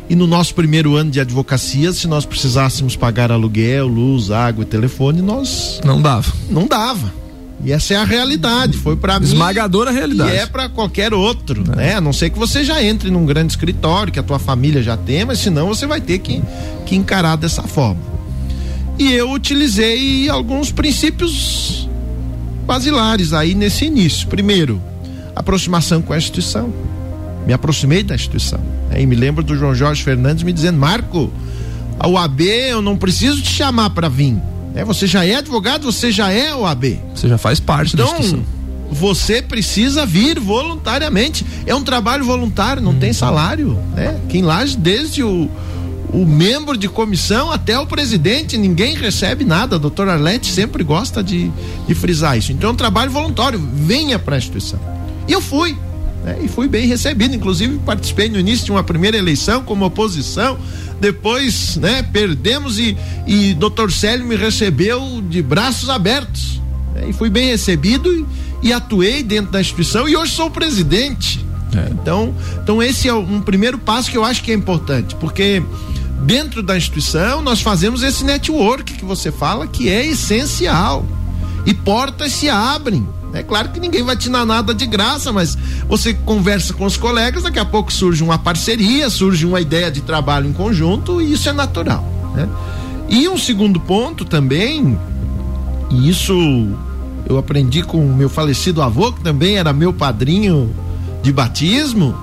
E 0.09 0.15
no 0.15 0.27
nosso 0.27 0.55
primeiro 0.55 0.95
ano 0.95 1.11
de 1.11 1.21
advocacia, 1.21 1.93
se 1.93 2.07
nós 2.07 2.25
precisássemos 2.25 2.97
pagar 2.97 3.33
aluguel, 3.33 3.87
luz, 3.87 4.31
água 4.31 4.63
e 4.63 4.67
telefone, 4.67 5.21
nós. 5.21 5.81
Não 5.85 6.01
dava. 6.01 6.33
Não 6.49 6.67
dava. 6.67 7.13
E 7.65 7.73
essa 7.73 7.95
é 7.95 7.97
a 7.97 8.05
realidade, 8.05 8.79
foi 8.79 8.97
para 8.97 9.19
mim. 9.19 9.27
Esmagadora 9.27 9.91
realidade. 9.91 10.31
E 10.31 10.37
é 10.37 10.47
para 10.47 10.69
qualquer 10.69 11.13
outro, 11.13 11.65
é. 11.73 11.77
né? 11.77 11.95
A 11.97 12.01
não 12.01 12.13
ser 12.13 12.31
que 12.31 12.39
você 12.39 12.63
já 12.63 12.83
entre 12.83 13.11
num 13.11 13.27
grande 13.27 13.53
escritório, 13.53 14.13
que 14.13 14.21
a 14.21 14.23
tua 14.23 14.39
família 14.39 14.81
já 14.81 14.97
tem, 14.97 15.25
mas 15.25 15.41
senão 15.41 15.67
você 15.67 15.85
vai 15.85 16.01
ter 16.01 16.21
que, 16.21 16.41
que 16.87 16.95
encarar 16.95 17.37
dessa 17.37 17.65
forma. 17.65 18.18
E 18.99 19.13
eu 19.13 19.31
utilizei 19.31 20.29
alguns 20.29 20.73
princípios 20.73 21.89
basilares 22.67 23.33
aí 23.33 23.55
nesse 23.55 23.85
início. 23.85 24.27
Primeiro, 24.27 24.83
aproximação 25.35 26.03
com 26.03 26.13
a 26.13 26.19
instituição. 26.19 26.73
Me 27.47 27.53
aproximei 27.53 28.03
da 28.03 28.15
instituição. 28.15 28.61
Né? 28.91 29.03
E 29.03 29.07
me 29.07 29.15
lembro 29.15 29.43
do 29.43 29.57
João 29.57 29.75
Jorge 29.75 30.03
Fernandes 30.03 30.43
me 30.43 30.53
dizendo: 30.53 30.79
Marco, 30.79 31.33
a 31.99 32.09
UAB 32.09 32.43
eu 32.43 32.83
não 32.83 32.97
preciso 32.97 33.41
te 33.41 33.51
chamar 33.51 33.91
para 33.91 34.09
vir. 34.09 34.37
É, 34.75 34.85
você 34.85 35.07
já 35.07 35.25
é 35.25 35.37
advogado, 35.37 35.91
você 35.91 36.13
já 36.13 36.31
é 36.31 36.55
OAB. 36.55 37.01
Você 37.15 37.29
já 37.29 37.39
faz 37.39 37.59
parte 37.59 37.95
então, 37.95 38.07
da 38.07 38.13
instituição. 38.19 38.45
Você 38.91 39.43
precisa 39.43 40.07
vir 40.07 40.39
voluntariamente. 40.39 41.45
É 41.67 41.75
um 41.75 41.83
trabalho 41.83 42.25
voluntário, 42.25 42.83
não 42.83 42.93
hum. 42.93 42.99
tem 42.99 43.13
salário. 43.13 43.79
Né? 43.95 44.19
Quem 44.29 44.43
lá, 44.43 44.65
desde 44.65 45.23
o, 45.23 45.51
o 46.13 46.25
membro 46.25 46.77
de 46.77 46.89
comissão 46.89 47.53
até 47.53 47.79
o 47.79 47.87
presidente, 47.87 48.57
ninguém 48.57 48.95
recebe 48.95 49.45
nada. 49.45 49.77
A 49.77 49.79
doutora 49.79 50.13
Arlete 50.13 50.51
sempre 50.51 50.83
gosta 50.83 51.23
de, 51.23 51.51
de 51.87 51.95
frisar 51.95 52.39
isso. 52.39 52.53
Então 52.53 52.71
é 52.71 52.73
um 52.73 52.77
trabalho 52.77 53.11
voluntário, 53.11 53.61
venha 53.75 54.19
para 54.19 54.37
a 54.37 54.39
instituição. 54.39 54.81
E 55.27 55.33
eu 55.33 55.41
fui. 55.41 55.77
Né? 56.25 56.39
E 56.43 56.49
fui 56.49 56.67
bem 56.67 56.87
recebido, 56.87 57.35
inclusive 57.35 57.79
participei 57.85 58.29
no 58.29 58.39
início 58.39 58.65
de 58.65 58.71
uma 58.71 58.83
primeira 58.83 59.17
eleição 59.17 59.63
como 59.63 59.85
oposição, 59.85 60.59
depois, 61.01 61.77
né, 61.77 62.03
perdemos 62.03 62.79
e, 62.79 62.97
e 63.27 63.55
doutor 63.55 63.93
Célio 63.93 64.27
me 64.27 64.35
recebeu 64.35 65.23
de 65.29 65.41
braços 65.41 65.89
abertos, 65.89 66.61
né? 66.95 67.07
e 67.09 67.13
fui 67.13 67.31
bem 67.31 67.49
recebido 67.49 68.13
e, 68.13 68.27
e, 68.69 68.73
atuei 68.73 69.23
dentro 69.23 69.53
da 69.53 69.61
instituição 69.61 70.09
e 70.09 70.17
hoje 70.17 70.33
sou 70.33 70.51
presidente. 70.51 71.45
É. 71.73 71.91
Então, 71.93 72.35
então 72.63 72.83
esse 72.83 73.09
é 73.09 73.15
um 73.15 73.41
primeiro 73.41 73.79
passo 73.79 74.11
que 74.11 74.17
eu 74.17 74.25
acho 74.25 74.43
que 74.43 74.51
é 74.51 74.55
importante, 74.55 75.15
porque 75.17 75.63
dentro 76.23 76.63
da 76.63 76.77
instituição 76.77 77.43
nós 77.43 77.61
fazemos 77.61 78.03
esse 78.03 78.25
network 78.25 78.95
que 78.95 79.05
você 79.05 79.31
fala 79.31 79.67
que 79.67 79.89
é 79.89 80.07
essencial 80.07 81.05
e 81.65 81.75
portas 81.75 82.33
se 82.33 82.49
abrem. 82.49 83.07
É 83.35 83.43
claro 83.43 83.69
que 83.69 83.79
ninguém 83.79 84.03
vai 84.03 84.17
te 84.17 84.31
dar 84.31 84.47
nada 84.47 84.75
de 84.75 84.87
graça, 84.87 85.33
mas 85.33 85.57
você 85.87 86.15
conversa 86.15 86.73
com 86.73 86.87
os 86.87 86.97
colegas, 86.97 87.43
daqui 87.43 87.59
a 87.59 87.65
pouco 87.65 87.93
surge 87.93 88.23
uma 88.23 88.39
parceria, 88.39 89.11
surge 89.11 89.45
uma 89.45 89.61
ideia 89.61 89.91
de 89.91 90.01
trabalho 90.01 90.49
em 90.49 90.53
conjunto 90.53 91.21
e 91.21 91.33
isso 91.33 91.49
é 91.49 91.53
natural. 91.53 92.05
Né? 92.35 92.49
E 93.09 93.29
um 93.29 93.37
segundo 93.37 93.79
ponto 93.81 94.25
também, 94.25 94.99
e 95.91 96.09
isso 96.09 96.35
eu 97.27 97.37
aprendi 97.37 97.83
com 97.83 97.99
o 97.99 98.15
meu 98.15 98.31
falecido 98.31 98.81
avô, 98.81 99.13
que 99.13 99.21
também 99.21 99.57
era 99.57 99.73
meu 99.73 99.93
padrinho 99.93 100.75
de 101.23 101.31
batismo, 101.33 102.15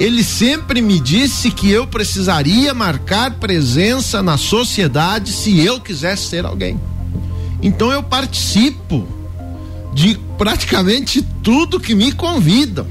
ele 0.00 0.24
sempre 0.24 0.80
me 0.80 0.98
disse 0.98 1.50
que 1.50 1.70
eu 1.70 1.86
precisaria 1.86 2.72
marcar 2.72 3.32
presença 3.32 4.22
na 4.22 4.38
sociedade 4.38 5.30
se 5.30 5.60
eu 5.60 5.78
quisesse 5.78 6.30
ser 6.30 6.46
alguém. 6.46 6.80
Então 7.62 7.92
eu 7.92 8.02
participo 8.02 9.06
de 9.92 10.18
praticamente 10.38 11.20
tudo 11.42 11.78
que 11.78 11.94
me 11.94 12.12
convidam, 12.12 12.86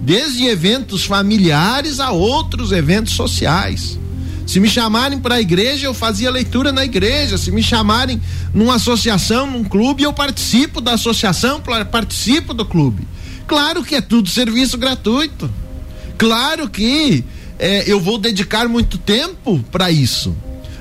desde 0.00 0.44
eventos 0.46 1.04
familiares 1.04 2.00
a 2.00 2.10
outros 2.10 2.72
eventos 2.72 3.12
sociais. 3.12 3.96
Se 4.44 4.58
me 4.58 4.68
chamarem 4.68 5.20
para 5.20 5.36
a 5.36 5.40
igreja, 5.40 5.86
eu 5.86 5.94
fazia 5.94 6.32
leitura 6.32 6.72
na 6.72 6.84
igreja. 6.84 7.38
Se 7.38 7.52
me 7.52 7.62
chamarem 7.62 8.20
numa 8.52 8.74
associação, 8.74 9.46
num 9.48 9.62
clube, 9.62 10.02
eu 10.02 10.12
participo 10.12 10.80
da 10.80 10.94
associação, 10.94 11.62
participo 11.92 12.52
do 12.52 12.64
clube. 12.64 13.06
Claro 13.46 13.84
que 13.84 13.94
é 13.94 14.00
tudo 14.00 14.28
serviço 14.28 14.76
gratuito. 14.76 15.48
Claro 16.18 16.68
que 16.68 17.24
é, 17.58 17.90
eu 17.90 18.00
vou 18.00 18.18
dedicar 18.18 18.68
muito 18.68 18.98
tempo 18.98 19.64
para 19.70 19.90
isso. 19.90 20.34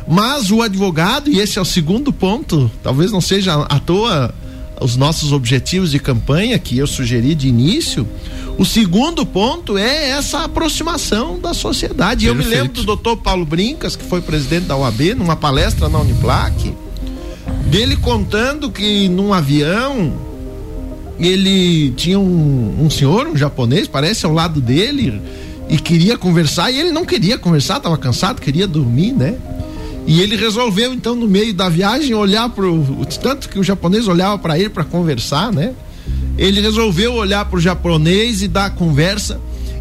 Mas 0.08 0.52
o 0.52 0.62
advogado, 0.62 1.30
e 1.30 1.40
esse 1.40 1.60
é 1.60 1.62
o 1.62 1.66
segundo 1.66 2.12
ponto, 2.12 2.72
talvez 2.82 3.12
não 3.12 3.22
seja 3.22 3.54
à 3.64 3.80
toa 3.80 4.34
os 4.80 4.96
nossos 4.96 5.32
objetivos 5.32 5.92
de 5.92 6.00
campanha 6.00 6.58
que 6.58 6.78
eu 6.78 6.88
sugeri 6.88 7.36
de 7.36 7.48
início. 7.48 8.08
O 8.58 8.66
segundo 8.66 9.26
ponto 9.26 9.78
é 9.78 10.10
essa 10.10 10.44
aproximação 10.46 11.40
da 11.40 11.54
sociedade. 11.54 12.26
Perfeito. 12.26 12.28
Eu 12.28 12.36
me 12.36 12.56
lembro 12.56 12.74
do 12.74 12.84
doutor 12.84 13.18
Paulo 13.18 13.46
Brincas, 13.46 13.96
que 13.96 14.04
foi 14.04 14.22
presidente 14.22 14.66
da 14.66 14.76
OAB, 14.76 15.16
numa 15.16 15.36
palestra 15.36 15.90
na 15.90 16.00
Uniplac, 16.00 16.74
dele 17.70 17.96
contando 17.98 18.72
que 18.72 19.10
num 19.10 19.34
avião 19.34 20.27
ele 21.20 21.92
tinha 21.92 22.20
um, 22.20 22.86
um 22.86 22.90
senhor, 22.90 23.28
um 23.28 23.36
japonês, 23.36 23.88
parece 23.88 24.26
ao 24.26 24.34
lado 24.34 24.62
dele, 24.62 25.22
e 25.70 25.78
queria 25.78 26.18
conversar, 26.18 26.72
e 26.72 26.80
ele 26.80 26.92
não 26.92 27.06
queria 27.06 27.38
conversar, 27.38 27.78
estava 27.78 27.98
cansado, 27.98 28.42
queria 28.42 28.68
dormir, 28.68 29.14
né? 29.14 29.36
E 30.06 30.22
ele 30.22 30.38
resolveu 30.38 30.94
então 30.94 31.16
no 31.16 31.28
meio 31.28 31.54
da 31.54 31.68
viagem 31.68 32.14
olhar 32.14 32.48
pro 32.50 33.06
tanto 33.22 33.50
que 33.50 33.60
o 33.60 33.64
japonês 33.64 34.08
olhava 34.08 34.38
para 34.38 34.58
ele 34.58 34.70
para 34.70 34.86
conversar, 34.86 35.52
né? 35.52 35.74
Ele 36.38 36.62
resolveu 36.62 37.14
olhar 37.14 37.44
pro 37.46 37.60
japonês 37.60 38.42
e 38.42 38.48
dar 38.48 38.70
conversa 38.70 39.38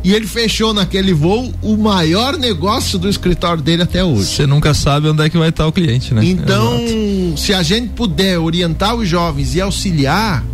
e 0.06 0.14
ele 0.14 0.26
fechou 0.26 0.72
naquele 0.72 1.12
voo 1.12 1.52
o 1.60 1.76
maior 1.76 2.36
negócio 2.38 2.98
do 2.98 3.08
escritório 3.08 3.60
dele 3.60 3.82
até 3.82 4.04
hoje. 4.04 4.26
Você 4.26 4.46
nunca 4.46 4.72
sabe 4.72 5.08
onde 5.08 5.22
é 5.24 5.28
que 5.28 5.36
vai 5.36 5.48
estar 5.48 5.66
o 5.66 5.72
cliente, 5.72 6.14
né? 6.14 6.24
Então, 6.24 6.80
Exato. 6.80 7.40
se 7.40 7.52
a 7.52 7.62
gente 7.62 7.88
puder 7.88 8.38
orientar 8.38 8.94
os 8.94 9.08
jovens 9.08 9.54
e 9.54 9.60
auxiliar, 9.60 10.44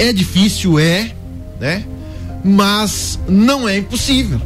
é 0.00 0.12
difícil, 0.12 0.78
é, 0.78 1.12
né? 1.60 1.84
Mas 2.42 3.18
não 3.28 3.68
é 3.68 3.76
impossível. 3.76 4.40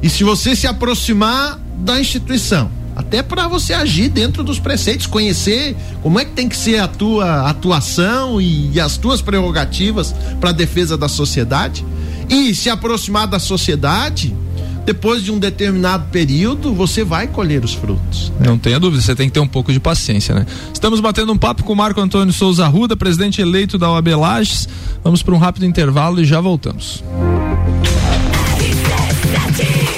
E 0.00 0.08
se 0.08 0.22
você 0.22 0.54
se 0.54 0.66
aproximar 0.66 1.58
da 1.78 2.00
instituição, 2.00 2.70
Até 2.94 3.22
para 3.22 3.48
você 3.48 3.72
agir 3.72 4.10
dentro 4.10 4.44
dos 4.44 4.58
preceitos, 4.58 5.06
conhecer 5.06 5.74
como 6.02 6.20
é 6.20 6.24
que 6.24 6.32
tem 6.32 6.48
que 6.48 6.56
ser 6.56 6.78
a 6.78 6.86
tua 6.86 7.48
atuação 7.48 8.40
e, 8.40 8.70
e 8.72 8.80
as 8.80 8.98
tuas 8.98 9.22
prerrogativas 9.22 10.14
para 10.40 10.52
defesa 10.52 10.96
da 10.96 11.08
sociedade 11.08 11.84
e 12.28 12.54
se 12.54 12.68
aproximar 12.68 13.26
da 13.26 13.38
sociedade 13.38 14.36
depois 14.84 15.22
de 15.22 15.30
um 15.30 15.38
determinado 15.38 16.06
período, 16.10 16.74
você 16.74 17.04
vai 17.04 17.26
colher 17.26 17.64
os 17.64 17.74
frutos. 17.74 18.32
Não 18.40 18.58
tenha 18.58 18.80
dúvida, 18.80 19.02
você 19.02 19.14
tem 19.14 19.28
que 19.28 19.34
ter 19.34 19.40
um 19.40 19.46
pouco 19.46 19.72
de 19.72 19.80
paciência, 19.80 20.34
né? 20.34 20.46
Estamos 20.72 21.00
batendo 21.00 21.32
um 21.32 21.38
papo 21.38 21.62
com 21.62 21.72
o 21.72 21.76
Marco 21.76 22.00
Antônio 22.00 22.32
Souza 22.32 22.66
Ruda, 22.66 22.96
presidente 22.96 23.40
eleito 23.40 23.78
da 23.78 23.90
OAB 23.90 24.08
Lages. 24.08 24.68
Vamos 25.02 25.22
para 25.22 25.34
um 25.34 25.38
rápido 25.38 25.66
intervalo 25.66 26.20
e 26.20 26.24
já 26.24 26.40
voltamos. 26.40 27.02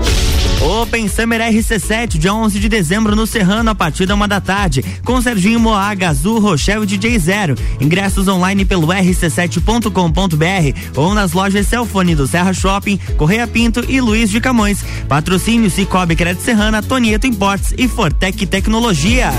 Open 0.64 1.06
Summer 1.08 1.42
RC7, 1.42 2.16
dia 2.16 2.32
11 2.32 2.58
de 2.58 2.70
dezembro 2.70 3.14
no 3.14 3.26
Serrano, 3.26 3.68
a 3.68 3.74
partir 3.74 4.06
da 4.06 4.14
uma 4.14 4.26
da 4.26 4.40
tarde, 4.40 4.82
com 5.04 5.20
Serginho 5.20 5.60
Moá, 5.60 5.94
Gazul, 5.94 6.40
Rochelle 6.40 6.84
e 6.84 6.86
DJ 6.86 7.18
Zero. 7.18 7.54
Ingressos 7.78 8.28
online 8.28 8.64
pelo 8.64 8.86
rc7.com.br 8.86 10.80
ou 10.96 11.12
nas 11.12 11.34
lojas 11.34 11.66
Celfone 11.66 12.14
do 12.14 12.26
Serra 12.26 12.54
Shopping, 12.54 12.98
Correia 13.18 13.46
Pinto 13.46 13.84
e 13.86 14.00
Luiz 14.00 14.30
de 14.30 14.40
Camões. 14.40 14.82
Patrocínio 15.06 15.70
Cicobi 15.70 16.16
Crédito 16.16 16.42
Serrana, 16.42 16.82
Tonieto 16.82 17.26
Importes 17.26 17.74
e 17.76 17.86
Fortec 17.86 18.46
Tecnologia. 18.46 19.32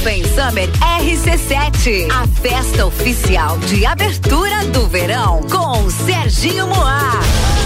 Open 0.00 0.22
Summer 0.24 0.68
RC7, 1.00 2.08
a 2.10 2.26
festa 2.40 2.86
oficial 2.86 3.58
de 3.58 3.84
abertura 3.86 4.64
do 4.66 4.86
verão 4.88 5.40
com 5.50 5.90
Serginho 5.90 6.66
Moá. 6.66 7.12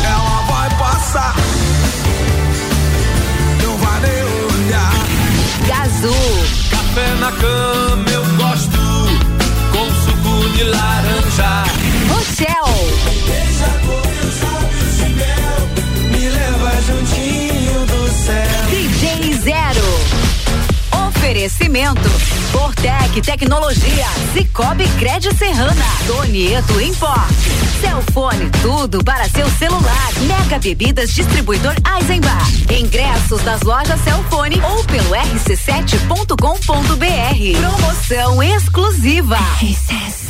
Ela 0.04 0.40
vai 0.48 0.70
passar, 0.78 1.34
não 3.62 3.76
vai 3.78 4.00
nem 4.00 4.22
olhar. 4.66 4.92
Gazul. 5.66 6.12
Café 6.70 7.14
na 7.20 7.32
cama 7.32 8.10
eu 8.10 8.24
gosto, 8.36 8.78
com 9.72 9.86
suco 10.04 10.50
de 10.56 10.64
laranja. 10.64 11.64
Rochelle. 12.10 12.90
Deixa 13.26 13.70
com 13.86 14.00
os 14.26 14.40
lábios 14.42 14.96
de 14.96 15.08
mel, 15.14 15.58
me 16.12 16.28
leva 16.28 16.70
juntinho 16.82 17.86
do 17.86 18.08
céu. 18.24 18.60
DJ 18.70 19.34
Zero. 19.42 19.79
Oferecimento. 21.40 22.06
Fortec 22.52 23.22
Tecnologia. 23.22 24.06
Cicobi 24.34 24.86
Crédito 24.98 25.34
Serrana. 25.34 25.86
Donieto 26.06 26.78
Import. 26.78 27.32
Celfone, 27.80 28.50
tudo 28.60 29.02
para 29.02 29.26
seu 29.30 29.48
celular. 29.52 30.12
Mega 30.26 30.58
Bebidas 30.58 31.14
Distribuidor 31.14 31.74
Eisenbach. 31.96 32.66
Ingressos 32.70 33.42
nas 33.42 33.62
lojas 33.62 33.98
Celfone 34.02 34.60
ou 34.60 34.84
pelo 34.84 35.12
rc7.com.br. 35.12 36.36
Promoção 37.58 38.42
exclusiva. 38.42 39.38
RC7. 39.62 40.29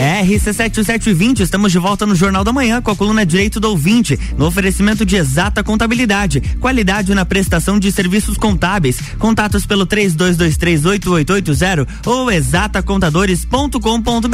RC7720, 0.00 1.40
estamos 1.40 1.70
de 1.70 1.78
volta 1.78 2.06
no 2.06 2.14
Jornal 2.14 2.42
da 2.42 2.54
Manhã 2.54 2.80
com 2.80 2.90
a 2.90 2.96
coluna 2.96 3.26
Direito 3.26 3.60
do 3.60 3.68
Ouvinte, 3.68 4.18
no 4.38 4.46
oferecimento 4.46 5.04
de 5.04 5.16
exata 5.16 5.62
contabilidade, 5.62 6.40
qualidade 6.58 7.14
na 7.14 7.26
prestação 7.26 7.78
de 7.78 7.92
serviços 7.92 8.38
contábeis. 8.38 8.98
Contatos 9.18 9.66
pelo 9.66 9.86
32238880 9.86 11.86
ou 12.06 12.30
exatacontadores.com.br. 12.30 14.30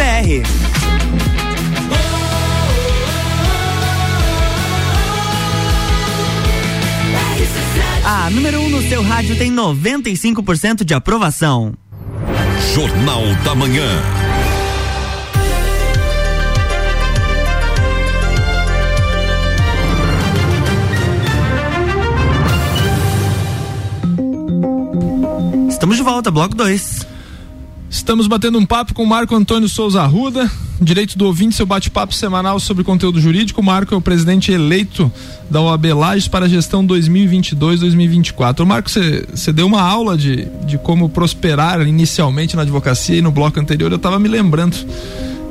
A 8.05 8.31
número 8.31 8.61
1 8.61 8.65
um 8.65 8.69
no 8.69 8.89
seu 8.89 9.03
rádio 9.03 9.35
tem 9.35 9.53
95% 9.53 10.85
de 10.85 10.95
aprovação. 10.95 11.75
Jornal 12.73 13.25
da 13.43 13.53
Manhã. 13.53 14.16
Volta, 26.17 26.31
bloco 26.31 26.55
2. 26.55 27.07
Estamos 27.91 28.27
batendo 28.27 28.59
um 28.59 28.65
papo 28.65 28.95
com 28.95 29.03
o 29.03 29.07
Marco 29.07 29.35
Antônio 29.37 29.69
Souza 29.69 30.01
Arruda, 30.01 30.51
direito 30.81 31.19
do 31.19 31.27
ouvinte, 31.27 31.55
seu 31.55 31.67
bate-papo 31.67 32.15
semanal 32.15 32.59
sobre 32.59 32.83
conteúdo 32.83 33.21
jurídico. 33.21 33.63
Marco 33.63 33.95
é 33.95 33.99
o 33.99 34.01
presidente 34.01 34.51
eleito 34.51 35.13
da 35.51 35.61
OAB 35.61 35.93
Lages 35.93 36.27
para 36.27 36.47
a 36.47 36.49
gestão 36.49 36.87
2022-2024. 36.87 38.65
Marco, 38.65 38.89
você 38.89 39.53
deu 39.53 39.67
uma 39.67 39.83
aula 39.83 40.17
de, 40.17 40.47
de 40.65 40.79
como 40.79 41.11
prosperar 41.11 41.87
inicialmente 41.87 42.57
na 42.57 42.63
advocacia 42.63 43.19
e 43.19 43.23
no 43.23 43.31
bloco 43.31 43.61
anterior 43.61 43.93
eu 43.93 43.97
estava 43.97 44.19
me 44.19 44.29
lembrando 44.29 44.75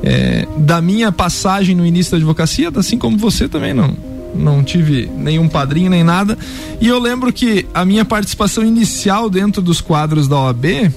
é, 0.02 0.48
da 0.58 0.80
minha 0.80 1.12
passagem 1.12 1.76
no 1.76 1.86
início 1.86 2.10
da 2.10 2.16
advocacia, 2.16 2.72
assim 2.74 2.98
como 2.98 3.16
você 3.16 3.48
também 3.48 3.72
não 3.72 4.15
não 4.36 4.62
tive 4.62 5.10
nenhum 5.16 5.48
padrinho 5.48 5.90
nem 5.90 6.04
nada. 6.04 6.36
E 6.80 6.88
eu 6.88 6.98
lembro 6.98 7.32
que 7.32 7.66
a 7.74 7.84
minha 7.84 8.04
participação 8.04 8.64
inicial 8.64 9.28
dentro 9.28 9.62
dos 9.62 9.80
quadros 9.80 10.28
da 10.28 10.38
OAB 10.38 10.92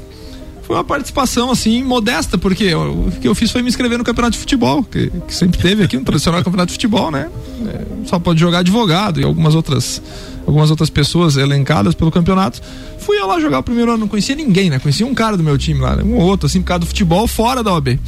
foi 0.63 0.75
uma 0.75 0.84
participação 0.84 1.49
assim 1.49 1.84
modesta, 1.84 2.38
porque 2.38 2.73
o 2.75 3.12
que 3.19 3.28
eu 3.28 3.34
fiz 3.34 3.49
foi 3.49 3.63
me 3.63 3.69
inscrever 3.69 3.97
no 3.97 4.04
campeonato 4.04 4.34
de 4.34 4.38
futebol, 4.38 4.84
que, 4.84 5.12
que 5.28 5.34
sempre 5.34 5.60
teve 5.60 5.84
aqui, 5.84 5.97
um 5.97 6.04
tradicional 6.04 6.43
campeonato 6.43 6.67
de 6.67 6.73
futebol, 6.73 7.10
né? 7.10 7.28
É, 7.67 8.08
só 8.08 8.19
pode 8.19 8.39
jogar 8.39 8.60
advogado 8.60 9.19
e 9.19 9.23
algumas 9.23 9.56
outras 9.56 10.02
algumas 10.45 10.71
outras 10.71 10.89
pessoas 10.89 11.38
elencadas 11.38 11.95
pelo 11.95 12.12
campeonato. 12.12 12.62
Fui 12.99 13.19
eu 13.19 13.28
lá 13.28 13.39
jogar 13.39 13.60
o 13.60 13.63
primeiro 13.63 13.91
ano, 13.91 14.02
não 14.02 14.08
conhecia 14.08 14.36
ninguém, 14.36 14.69
né? 14.69 14.80
Conhecia 14.80 15.06
um 15.06 15.13
cara 15.13 15.38
do 15.38 15.43
meu 15.43 15.58
time 15.58 15.80
lá, 15.80 15.95
um 16.04 16.15
ou 16.15 16.21
outro, 16.21 16.47
assim, 16.47 16.62
por 16.62 16.67
causa 16.67 16.80
do 16.82 16.86
futebol 16.86 17.28
fora 17.28 17.63
da 17.63 17.73
OAB 17.73 17.99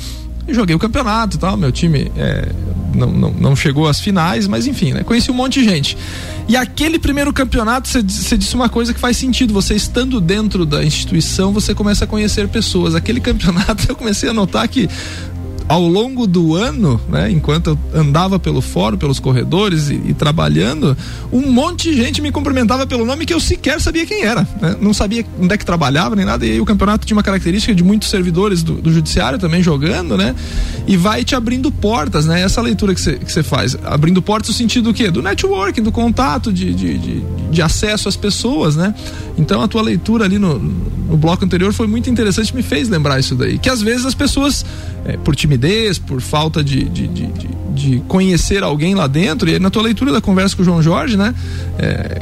joguei 0.54 0.76
o 0.76 0.80
campeonato 0.80 1.38
e 1.38 1.40
tal. 1.40 1.58
Meu 1.58 1.72
time 1.72 2.12
é, 2.18 2.50
não, 2.94 3.12
não, 3.12 3.32
não, 3.32 3.56
chegou 3.56 3.88
às 3.88 4.00
finais, 4.00 4.48
mas 4.48 4.68
enfim, 4.68 4.94
né? 4.94 5.04
Conheci 5.04 5.32
um 5.32 5.34
monte 5.34 5.60
de 5.60 5.66
gente. 5.66 5.98
E 6.48 6.56
aquele 6.56 7.00
primeiro 7.00 7.32
campeonato, 7.32 7.88
você 7.88 8.38
disse 8.38 8.56
uma 8.56 8.70
coisa 8.70 8.94
que 8.94 9.00
faz 9.00 9.18
sentido. 9.18 9.54
Você 9.54 9.76
estando 9.76 10.20
dentro 10.20 10.66
da 10.66 10.84
instituição, 10.84 11.54
você 11.54 11.74
começa 11.74 12.06
a 12.06 12.08
conhecer 12.08 12.48
pessoas. 12.48 12.96
Aquele 12.96 13.20
campeonato 13.22 13.86
eu 13.90 13.96
comecei 13.96 14.30
a 14.30 14.34
notar 14.34 14.68
que 14.68 14.90
ao 15.68 15.88
longo 15.88 16.28
do 16.28 16.56
ano, 16.56 17.00
né, 17.10 17.32
enquanto 17.32 17.72
eu 17.72 18.00
andava 18.00 18.40
pelo 18.40 18.62
fórum, 18.62 18.98
pelos 18.98 19.20
corredores 19.20 19.90
e, 19.90 20.02
e, 20.08 20.14
trabalhando, 20.14 20.98
um 21.32 21.52
monte 21.52 21.92
de 21.92 21.98
gente 21.98 22.22
me 22.22 22.32
cumprimentava 22.32 22.86
pelo 22.86 23.06
nome 23.06 23.26
que 23.26 23.34
eu 23.34 23.40
sequer 23.40 23.80
sabia 23.80 24.06
quem 24.06 24.24
era. 24.24 24.48
Né? 24.62 24.76
Não 24.82 24.94
sabia 24.94 25.26
onde 25.40 25.54
é 25.54 25.58
que 25.58 25.66
trabalhava 25.66 26.16
nem 26.16 26.26
nada. 26.26 26.46
E 26.46 26.52
aí 26.52 26.62
o 26.62 26.66
campeonato 26.66 27.06
tinha 27.06 27.16
uma 27.16 27.24
característica 27.24 27.74
de 27.74 27.84
muitos 27.84 28.10
servidores 28.10 28.64
do, 28.64 28.76
do 28.76 28.92
judiciário 28.92 29.40
também 29.40 29.64
jogando, 29.64 30.18
né? 30.18 30.36
E 30.88 30.98
vai 30.98 31.24
te 31.24 31.36
abrindo 31.36 31.72
portas, 31.72 32.26
né? 32.26 32.42
Essa 32.42 32.62
leitura 32.62 32.94
que 32.94 33.02
você 33.02 33.44
faz. 33.44 33.78
Abrindo 33.84 34.22
portas 34.22 34.50
no 34.50 34.56
sentido 34.56 34.86
do 34.86 34.94
quê? 34.94 35.10
Do 35.10 35.22
networking, 35.22 35.82
do 35.82 35.92
contato, 35.92 36.52
de, 36.52 36.74
de, 36.74 36.98
de, 36.98 37.24
de 37.52 37.62
acesso 37.62 38.10
às 38.10 38.16
pessoas, 38.16 38.76
né? 38.76 38.94
Então 39.38 39.62
a 39.62 39.68
tua 39.68 39.82
leitura 39.82 40.26
ali 40.26 40.38
no, 40.38 40.60
no 40.60 41.18
bloco 41.18 41.44
anterior 41.44 41.74
foi 41.74 41.88
muito 41.88 42.10
interessante, 42.10 42.56
me 42.56 42.64
fez 42.64 42.90
lembrar 42.90 43.20
isso 43.20 43.36
daí. 43.36 43.58
Que 43.58 43.70
às 43.70 43.82
vezes 43.82 44.06
as 44.06 44.16
pessoas 44.16 44.66
é, 45.06 45.18
por 45.18 45.36
timidez, 45.36 45.98
por 45.98 46.22
falta 46.22 46.64
de, 46.64 46.84
de, 46.86 47.08
de, 47.08 47.28
de, 47.74 48.00
conhecer 48.08 48.64
alguém 48.64 48.96
lá 48.96 49.08
dentro. 49.08 49.50
E 49.50 49.58
na 49.60 49.70
tua 49.70 49.84
leitura 49.84 50.12
da 50.12 50.22
conversa 50.22 50.56
com 50.56 50.62
o 50.62 50.66
João 50.66 50.82
Jorge, 50.82 51.18
né? 51.18 51.34
É, 51.78 52.22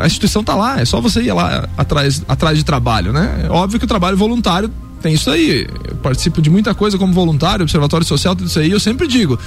a 0.00 0.06
instituição 0.06 0.40
está 0.40 0.54
lá, 0.54 0.80
é 0.80 0.84
só 0.84 1.00
você 1.00 1.22
ir 1.22 1.32
lá 1.32 1.68
atrás, 1.76 2.22
atrás 2.26 2.58
de 2.58 2.64
trabalho, 2.64 3.12
né? 3.12 3.44
É 3.44 3.50
óbvio 3.50 3.78
que 3.78 3.84
o 3.84 3.88
trabalho 3.88 4.16
voluntário 4.16 4.70
tem 5.02 5.12
isso 5.12 5.30
aí. 5.30 5.66
Eu 5.86 5.96
participo 5.96 6.40
de 6.40 6.48
muita 6.48 6.74
coisa 6.74 6.96
como 6.96 7.12
voluntário, 7.12 7.62
observatório 7.62 8.06
social, 8.06 8.34
tudo 8.34 8.46
isso 8.46 8.58
aí. 8.58 8.70
Eu 8.70 8.80
sempre 8.80 9.06
digo: 9.06 9.38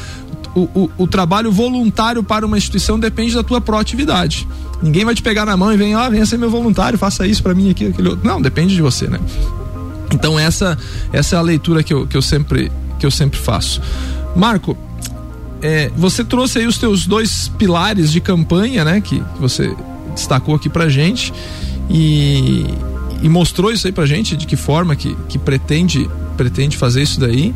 o, 0.56 0.62
o, 0.62 0.92
o, 1.00 1.08
trabalho 1.08 1.52
voluntário 1.52 2.22
para 2.22 2.46
uma 2.46 2.58
instituição 2.58 3.00
depende 3.00 3.34
da 3.34 3.44
tua 3.44 3.60
proatividade. 3.60 4.48
Ninguém 4.82 5.04
vai 5.04 5.16
te 5.16 5.24
pegar 5.24 5.46
na 5.46 5.58
mão 5.58 5.74
e 5.74 5.78
vem, 5.78 5.96
ah, 5.96 6.08
venha 6.10 6.26
ser 6.26 6.38
meu 6.38 6.52
voluntário, 6.52 7.00
faça 7.00 7.26
isso 7.26 7.42
para 7.42 7.56
mim 7.56 7.72
aqui, 7.72 7.88
aquele 7.88 8.10
outro. 8.10 8.28
Não, 8.28 8.40
depende 8.40 8.76
de 8.76 8.82
você, 8.82 9.08
né? 9.08 9.20
Então 10.13 10.39
essa 10.39 10.78
essa 11.12 11.36
é 11.36 11.39
a 11.39 11.41
leitura 11.41 11.84
que 11.84 11.93
eu, 11.93 12.08
que 12.08 12.15
eu 12.15 12.22
sempre 12.22 12.72
que 13.00 13.06
eu 13.06 13.12
sempre 13.12 13.39
faço. 13.39 13.82
Marco, 14.36 14.78
é, 15.62 15.91
você 15.96 16.24
trouxe 16.24 16.60
aí 16.60 16.67
os 16.67 16.78
teus 16.78 17.06
dois 17.06 17.50
pilares 17.58 18.12
de 18.12 18.22
campanha, 18.22 18.84
né? 18.84 19.02
Que, 19.02 19.20
que 19.20 19.39
você 19.39 19.76
destacou 20.13 20.56
aqui 20.56 20.70
pra 20.70 20.89
gente 20.89 21.34
e, 21.89 22.65
e 23.22 23.30
mostrou 23.30 23.72
isso 23.72 23.88
aí 23.88 23.93
pra 23.93 24.06
gente 24.06 24.36
de 24.36 24.46
que 24.46 24.56
forma 24.56 24.96
que, 24.96 25.15
que 25.30 25.38
pretende 25.38 26.10
pretende 26.36 26.78
fazer 26.78 27.02
isso 27.02 27.20
daí 27.20 27.54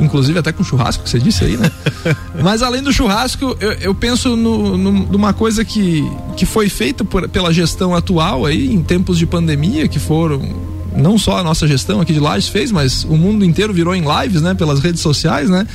inclusive 0.00 0.38
até 0.38 0.52
com 0.52 0.64
churrasco 0.64 1.04
que 1.04 1.10
você 1.10 1.18
disse 1.18 1.44
aí, 1.44 1.56
né? 1.56 1.70
Mas 2.42 2.62
além 2.62 2.82
do 2.82 2.92
churrasco, 2.92 3.56
eu, 3.60 3.72
eu 3.72 3.94
penso 3.94 4.36
no, 4.36 4.76
no, 4.76 4.92
numa 4.92 5.32
coisa 5.32 5.64
que, 5.64 6.02
que 6.36 6.46
foi 6.46 6.68
feita 6.68 7.04
por, 7.04 7.28
pela 7.28 7.52
gestão 7.52 7.94
atual 7.94 8.46
aí, 8.46 8.72
em 8.72 8.82
tempos 8.82 9.18
de 9.18 9.26
pandemia, 9.26 9.86
que 9.88 9.98
foram 9.98 10.40
não 10.96 11.16
só 11.18 11.38
a 11.38 11.42
nossa 11.42 11.66
gestão 11.66 12.00
aqui 12.00 12.12
de 12.12 12.20
Lages 12.20 12.48
fez, 12.48 12.70
mas 12.70 13.04
o 13.04 13.16
mundo 13.16 13.44
inteiro 13.44 13.72
virou 13.72 13.94
em 13.94 14.02
lives, 14.02 14.42
né, 14.42 14.54
pelas 14.54 14.80
redes 14.80 15.00
sociais, 15.00 15.48
né? 15.48 15.66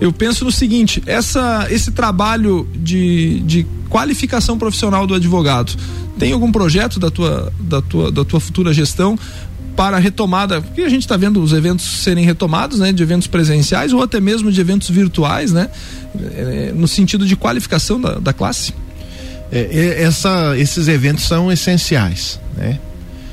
Eu 0.00 0.12
penso 0.12 0.44
no 0.44 0.52
seguinte, 0.52 1.02
essa 1.06 1.66
esse 1.70 1.90
trabalho 1.90 2.68
de, 2.74 3.40
de 3.40 3.66
qualificação 3.88 4.58
profissional 4.58 5.06
do 5.06 5.14
advogado, 5.14 5.74
tem 6.18 6.32
algum 6.32 6.52
projeto 6.52 6.98
da 6.98 7.10
tua 7.10 7.52
da 7.58 7.80
tua 7.80 8.12
da 8.12 8.24
tua 8.24 8.40
futura 8.40 8.72
gestão 8.72 9.18
para 9.76 9.98
retomada, 9.98 10.62
porque 10.62 10.80
a 10.80 10.88
gente 10.88 11.02
está 11.02 11.18
vendo 11.18 11.42
os 11.42 11.52
eventos 11.52 11.84
serem 11.84 12.24
retomados, 12.24 12.78
né, 12.78 12.92
de 12.92 13.02
eventos 13.02 13.28
presenciais 13.28 13.92
ou 13.92 14.02
até 14.02 14.18
mesmo 14.20 14.50
de 14.50 14.58
eventos 14.58 14.88
virtuais, 14.88 15.52
né, 15.52 15.68
é, 16.14 16.72
no 16.74 16.88
sentido 16.88 17.26
de 17.26 17.36
qualificação 17.36 18.00
da, 18.00 18.14
da 18.18 18.32
classe? 18.32 18.72
É, 19.52 20.02
essa, 20.02 20.56
esses 20.58 20.88
eventos 20.88 21.24
são 21.24 21.52
essenciais, 21.52 22.40
né? 22.56 22.80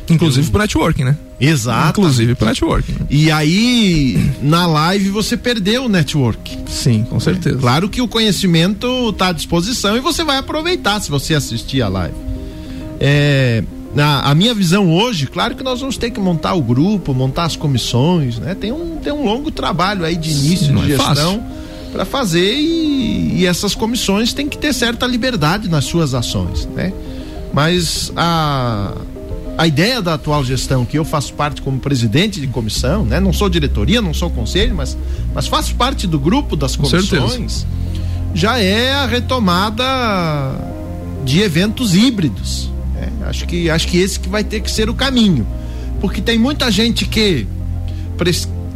Inclusive 0.10 0.50
para 0.52 0.64
networking, 0.64 1.04
né? 1.06 1.18
Exato. 1.40 2.00
Inclusive 2.00 2.36
para 2.36 2.48
networking. 2.50 2.94
Né? 2.94 3.06
E 3.10 3.32
aí, 3.32 4.32
na 4.42 4.66
live, 4.66 5.10
você 5.10 5.38
perdeu 5.38 5.86
o 5.86 5.90
network. 5.90 6.58
Sim, 6.68 7.06
com 7.10 7.20
certeza. 7.20 7.58
É, 7.58 7.60
claro 7.60 7.90
que 7.90 8.02
o 8.02 8.08
conhecimento 8.08 9.10
está 9.10 9.30
à 9.30 9.32
disposição 9.32 9.96
e 9.96 10.00
você 10.00 10.24
vai 10.24 10.38
aproveitar 10.38 11.00
se 11.02 11.10
você 11.10 11.34
assistir 11.34 11.82
a 11.82 11.88
live. 11.88 12.16
É, 13.00 13.64
na, 13.96 14.22
a 14.22 14.36
minha 14.36 14.54
visão 14.54 14.92
hoje, 14.92 15.28
claro 15.28 15.56
que 15.56 15.64
nós 15.64 15.80
vamos 15.80 15.98
ter 15.98 16.12
que 16.12 16.20
montar 16.20 16.54
o 16.54 16.62
grupo, 16.62 17.14
montar 17.14 17.46
as 17.46 17.56
comissões, 17.56 18.40
né? 18.40 18.56
Tem 18.56 18.72
um, 18.72 18.98
tem 18.98 19.14
um 19.14 19.24
longo 19.24 19.52
trabalho 19.52 20.04
aí 20.04 20.16
de 20.16 20.32
início 20.32 20.68
Sim, 20.68 20.76
de 20.76 20.94
é 20.94 20.98
gestão 20.98 21.44
para 21.92 22.06
fazer 22.06 22.56
e, 22.56 23.42
e 23.42 23.46
essas 23.46 23.76
comissões 23.76 24.34
têm 24.34 24.50
que 24.50 24.58
ter 24.58 24.74
certa 24.74 25.06
liberdade 25.06 25.70
nas 25.70 25.86
suas 25.86 26.14
ações, 26.14 26.66
né? 26.74 26.92
Mas 27.54 28.12
a 28.16 28.94
a 29.58 29.68
ideia 29.68 30.02
da 30.02 30.16
atual 30.16 30.44
gestão, 30.44 30.86
que 30.86 30.98
eu 30.98 31.06
faço 31.06 31.34
parte 31.34 31.62
como 31.62 31.80
presidente 31.80 32.42
de 32.42 32.48
comissão, 32.48 33.06
né? 33.06 33.20
Não 33.20 33.32
sou 33.32 33.50
diretoria, 33.50 34.02
não 34.02 34.14
sou 34.14 34.30
conselho, 34.30 34.76
mas, 34.76 34.98
mas 35.34 35.48
faço 35.48 35.76
parte 35.76 36.08
do 36.08 36.20
grupo 36.20 36.56
das 36.56 36.76
comissões, 36.76 37.66
já 38.34 38.58
é 38.60 38.94
a 38.94 39.06
retomada 39.06 39.84
de 41.24 41.42
eventos 41.42 41.96
híbridos. 41.96 42.70
Né? 42.96 43.12
Acho, 43.28 43.46
que, 43.46 43.70
acho 43.70 43.88
que 43.88 43.98
esse 43.98 44.20
que 44.20 44.28
vai 44.28 44.44
ter 44.44 44.62
que 44.62 44.72
ser 44.72 44.90
o 44.90 44.94
caminho. 44.94 45.46
Porque 46.02 46.20
tem 46.20 46.38
muita 46.38 46.70
gente 46.72 47.06
que 47.06 47.48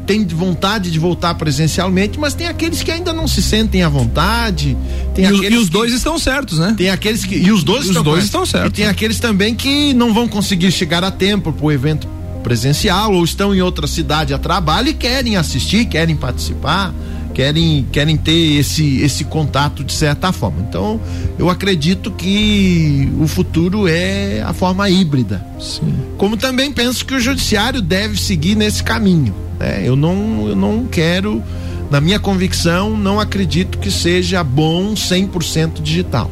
tem 0.08 0.26
vontade 0.26 0.90
de 0.90 0.98
voltar 0.98 1.36
presencialmente, 1.36 2.18
mas 2.18 2.34
tem 2.34 2.48
aqueles 2.48 2.82
que 2.82 2.90
ainda 2.90 3.12
não 3.12 3.28
se 3.28 3.42
sentem 3.42 3.84
à 3.84 3.90
vontade. 3.90 4.76
Tem 5.14 5.26
e, 5.26 5.28
aqueles 5.28 5.54
e 5.54 5.58
os 5.58 5.66
que, 5.66 5.72
dois 5.72 5.94
estão 5.94 6.18
certos, 6.18 6.58
né? 6.58 6.74
Tem 6.78 6.90
aqueles 6.90 7.26
que. 7.26 7.36
E 7.36 7.52
os 7.52 7.62
dois, 7.62 7.82
os 7.82 7.90
estão, 7.90 8.04
dois 8.04 8.24
estão 8.24 8.46
certos. 8.46 8.70
E 8.70 8.74
tem 8.74 8.86
aqueles 8.86 9.20
também 9.20 9.54
que 9.54 9.94
não 9.94 10.14
vão 10.14 10.26
conseguir 10.26 10.72
chegar 10.72 11.04
a 11.04 11.12
tempo 11.12 11.52
para 11.52 11.66
o 11.66 11.72
evento 11.72 12.08
presencial 12.42 13.14
ou 13.14 13.24
estão 13.26 13.54
em 13.54 13.62
outra 13.62 13.86
cidade 13.86 14.34
a 14.34 14.38
trabalho 14.38 14.88
e 14.88 14.94
querem 14.94 15.36
assistir, 15.36 15.86
querem 15.86 16.16
participar 16.16 16.94
querem 17.38 17.86
querem 17.92 18.18
ter 18.18 18.58
esse 18.58 18.98
esse 19.02 19.24
contato 19.24 19.84
de 19.84 19.94
certa 19.94 20.32
forma. 20.32 20.66
Então, 20.68 21.00
eu 21.38 21.52
acredito 21.52 22.10
que 22.10 23.08
o 23.20 23.28
futuro 23.28 23.88
é 23.88 24.42
a 24.42 24.54
forma 24.54 24.90
híbrida. 24.90 25.46
Sim. 25.60 25.94
Como 26.18 26.36
também 26.36 26.72
penso 26.72 27.06
que 27.06 27.14
o 27.14 27.20
judiciário 27.20 27.80
deve 27.80 28.20
seguir 28.20 28.56
nesse 28.56 28.84
caminho. 28.84 29.36
Né? 29.60 29.84
Eu 29.86 29.96
não 29.96 30.48
eu 30.48 30.56
não 30.56 30.88
quero, 30.88 31.44
na 31.92 32.02
minha 32.02 32.20
convicção, 32.20 32.98
não 32.98 33.20
acredito 33.20 33.78
que 33.78 33.92
seja 33.92 34.44
bom 34.44 34.96
100% 34.96 35.80
digital. 35.80 36.32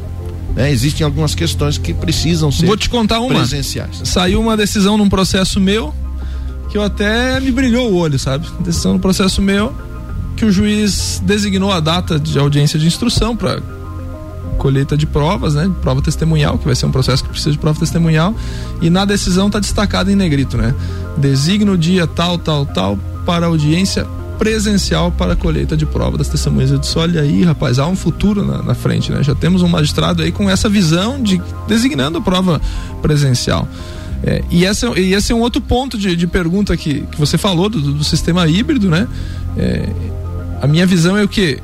Né? 0.56 0.72
Existem 0.72 1.04
algumas 1.04 1.36
questões 1.36 1.78
que 1.78 1.94
precisam 1.94 2.50
ser 2.50 2.66
Vou 2.66 2.76
te 2.76 2.90
contar 2.90 3.20
uma. 3.20 3.36
presenciais. 3.36 4.00
Saiu 4.02 4.40
uma 4.40 4.56
decisão 4.56 4.98
num 4.98 5.08
processo 5.08 5.60
meu 5.60 5.94
que 6.68 6.76
eu 6.76 6.82
até 6.82 7.38
me 7.38 7.52
brilhou 7.52 7.92
o 7.92 7.94
olho, 7.94 8.18
sabe? 8.18 8.44
Decisão 8.58 8.94
no 8.94 8.98
processo 8.98 9.40
meu 9.40 9.72
que 10.36 10.44
o 10.44 10.52
juiz 10.52 11.20
designou 11.24 11.72
a 11.72 11.80
data 11.80 12.20
de 12.20 12.38
audiência 12.38 12.78
de 12.78 12.86
instrução 12.86 13.34
para 13.34 13.60
colheita 14.58 14.96
de 14.96 15.06
provas, 15.06 15.54
né? 15.54 15.70
Prova 15.80 16.02
testemunhal, 16.02 16.58
que 16.58 16.64
vai 16.64 16.74
ser 16.74 16.86
um 16.86 16.90
processo 16.90 17.22
que 17.22 17.28
precisa 17.28 17.52
de 17.52 17.58
prova 17.58 17.78
testemunhal, 17.78 18.34
e 18.80 18.90
na 18.90 19.04
decisão 19.04 19.46
está 19.46 19.58
destacado 19.58 20.10
em 20.10 20.16
negrito, 20.16 20.56
né? 20.56 20.74
Designa 21.16 21.72
o 21.72 21.78
dia 21.78 22.06
tal, 22.06 22.38
tal, 22.38 22.66
tal 22.66 22.98
para 23.24 23.46
audiência 23.46 24.06
presencial 24.38 25.10
para 25.10 25.32
a 25.32 25.36
colheita 25.36 25.76
de 25.76 25.86
prova 25.86 26.18
das 26.18 26.28
testemunhas. 26.28 26.70
Eu 26.70 26.78
disse, 26.78 26.98
olha 26.98 27.22
aí, 27.22 27.42
rapaz, 27.42 27.78
há 27.78 27.86
um 27.86 27.96
futuro 27.96 28.44
na, 28.44 28.62
na 28.62 28.74
frente, 28.74 29.10
né? 29.10 29.22
Já 29.22 29.34
temos 29.34 29.62
um 29.62 29.68
magistrado 29.68 30.22
aí 30.22 30.30
com 30.30 30.48
essa 30.48 30.68
visão 30.68 31.22
de 31.22 31.40
designando 31.66 32.20
prova 32.20 32.60
presencial. 33.00 33.68
É, 34.22 34.42
e, 34.50 34.64
essa, 34.64 34.86
e 34.98 35.14
esse 35.14 35.32
é 35.32 35.34
um 35.34 35.40
outro 35.40 35.60
ponto 35.60 35.98
de, 35.98 36.16
de 36.16 36.26
pergunta 36.26 36.76
que, 36.76 37.02
que 37.02 37.18
você 37.18 37.36
falou 37.36 37.68
do, 37.68 37.80
do 37.80 38.04
sistema 38.04 38.46
híbrido, 38.46 38.88
né? 38.88 39.06
É, 39.56 39.88
a 40.60 40.66
minha 40.66 40.86
visão 40.86 41.16
é 41.16 41.22
o 41.22 41.28
que 41.28 41.60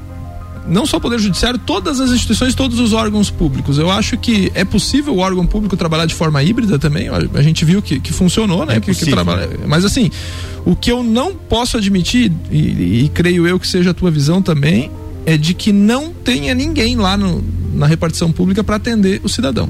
não 0.67 0.87
só 0.87 0.99
o 0.99 1.01
Poder 1.01 1.19
Judiciário, 1.19 1.59
todas 1.59 2.01
as 2.01 2.11
instituições, 2.11 2.55
todos 2.55 2.79
os 2.79 2.93
órgãos 2.93 3.31
públicos. 3.31 3.79
Eu 3.79 3.91
acho 3.91 4.17
que 4.17 4.51
é 4.55 4.65
possível 4.65 5.15
o 5.15 5.19
órgão 5.19 5.47
público 5.47 5.77
trabalhar 5.77 6.07
de 6.07 6.15
forma 6.15 6.43
híbrida 6.43 6.79
também. 6.79 7.09
A 7.09 7.43
gente 7.43 7.65
viu 7.65 7.83
que, 7.83 7.99
que 7.99 8.13
funcionou, 8.13 8.65
né? 8.65 8.77
É 8.77 8.81
que, 8.81 8.95
que 8.95 9.07
trabalha... 9.07 9.49
Mas 9.67 9.85
assim, 9.85 10.11
o 10.65 10.77
que 10.77 10.91
eu 10.91 11.03
não 11.03 11.35
posso 11.35 11.77
admitir, 11.77 12.33
e, 12.51 13.05
e, 13.05 13.11
creio 13.13 13.47
eu 13.47 13.59
que 13.59 13.67
seja 13.67 13.91
a 13.91 13.95
tua 13.95 14.11
visão 14.11 14.41
também, 14.41 14.91
é 15.27 15.37
de 15.37 15.55
que 15.55 15.73
não 15.73 16.13
tenha 16.13 16.55
ninguém 16.55 16.97
lá 16.97 17.17
no, 17.17 17.43
na 17.75 17.87
repartição 17.87 18.31
pública 18.31 18.63
para 18.63 18.77
atender 18.77 19.21
o 19.25 19.29
cidadão. 19.29 19.69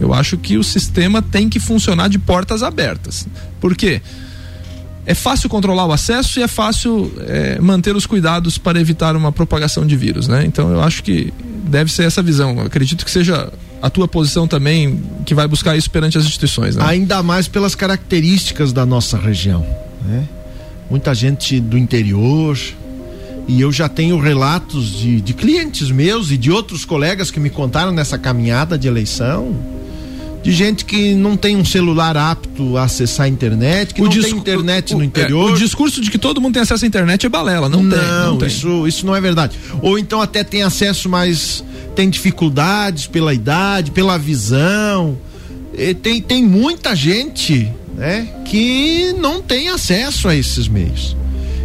Eu 0.00 0.14
acho 0.14 0.36
que 0.36 0.56
o 0.56 0.64
sistema 0.64 1.20
tem 1.20 1.48
que 1.48 1.58
funcionar 1.58 2.08
de 2.08 2.18
portas 2.18 2.62
abertas. 2.62 3.26
Por 3.60 3.76
quê? 3.76 4.00
Porque 4.00 4.27
é 5.08 5.14
fácil 5.14 5.48
controlar 5.48 5.86
o 5.86 5.92
acesso 5.92 6.38
e 6.38 6.42
é 6.42 6.46
fácil 6.46 7.10
é, 7.20 7.58
manter 7.58 7.96
os 7.96 8.04
cuidados 8.04 8.58
para 8.58 8.78
evitar 8.78 9.16
uma 9.16 9.32
propagação 9.32 9.86
de 9.86 9.96
vírus, 9.96 10.28
né? 10.28 10.44
Então 10.44 10.70
eu 10.70 10.82
acho 10.82 11.02
que 11.02 11.32
deve 11.64 11.90
ser 11.90 12.02
essa 12.02 12.22
visão. 12.22 12.58
Eu 12.58 12.66
acredito 12.66 13.06
que 13.06 13.10
seja 13.10 13.50
a 13.80 13.88
tua 13.88 14.06
posição 14.06 14.46
também 14.46 15.02
que 15.24 15.34
vai 15.34 15.48
buscar 15.48 15.78
isso 15.78 15.90
perante 15.90 16.18
as 16.18 16.24
instituições, 16.24 16.76
né? 16.76 16.84
Ainda 16.86 17.22
mais 17.22 17.48
pelas 17.48 17.74
características 17.74 18.70
da 18.70 18.84
nossa 18.84 19.16
região, 19.16 19.64
né? 20.04 20.28
Muita 20.90 21.14
gente 21.14 21.58
do 21.58 21.78
interior, 21.78 22.58
e 23.46 23.62
eu 23.62 23.72
já 23.72 23.88
tenho 23.88 24.20
relatos 24.20 24.92
de, 24.92 25.22
de 25.22 25.32
clientes 25.32 25.90
meus 25.90 26.30
e 26.30 26.36
de 26.36 26.50
outros 26.50 26.84
colegas 26.84 27.30
que 27.30 27.40
me 27.40 27.48
contaram 27.48 27.92
nessa 27.92 28.18
caminhada 28.18 28.76
de 28.76 28.86
eleição 28.86 29.56
de 30.42 30.52
gente 30.52 30.84
que 30.84 31.14
não 31.14 31.36
tem 31.36 31.56
um 31.56 31.64
celular 31.64 32.16
apto 32.16 32.76
a 32.76 32.84
acessar 32.84 33.26
a 33.26 33.28
internet, 33.28 33.92
que 33.92 34.00
o 34.00 34.04
não 34.04 34.10
tem 34.10 34.30
internet 34.32 34.94
o, 34.94 34.98
no 34.98 35.04
interior. 35.04 35.50
É, 35.50 35.52
o 35.52 35.56
discurso 35.56 36.00
de 36.00 36.10
que 36.10 36.18
todo 36.18 36.40
mundo 36.40 36.54
tem 36.54 36.62
acesso 36.62 36.84
à 36.84 36.88
internet 36.88 37.26
é 37.26 37.28
balela, 37.28 37.68
não, 37.68 37.82
não 37.82 37.96
tem. 37.96 38.08
Não, 38.08 38.38
tem. 38.38 38.48
Isso, 38.48 38.86
isso 38.86 39.06
não 39.06 39.14
é 39.14 39.20
verdade. 39.20 39.58
Ou 39.82 39.98
então 39.98 40.20
até 40.20 40.44
tem 40.44 40.62
acesso, 40.62 41.08
mas 41.08 41.64
tem 41.94 42.08
dificuldades 42.08 43.06
pela 43.06 43.34
idade, 43.34 43.90
pela 43.90 44.16
visão. 44.16 45.18
E 45.76 45.94
tem, 45.94 46.20
tem 46.20 46.44
muita 46.44 46.94
gente 46.94 47.70
né, 47.96 48.28
que 48.44 49.14
não 49.18 49.42
tem 49.42 49.68
acesso 49.68 50.28
a 50.28 50.34
esses 50.34 50.68
meios 50.68 51.16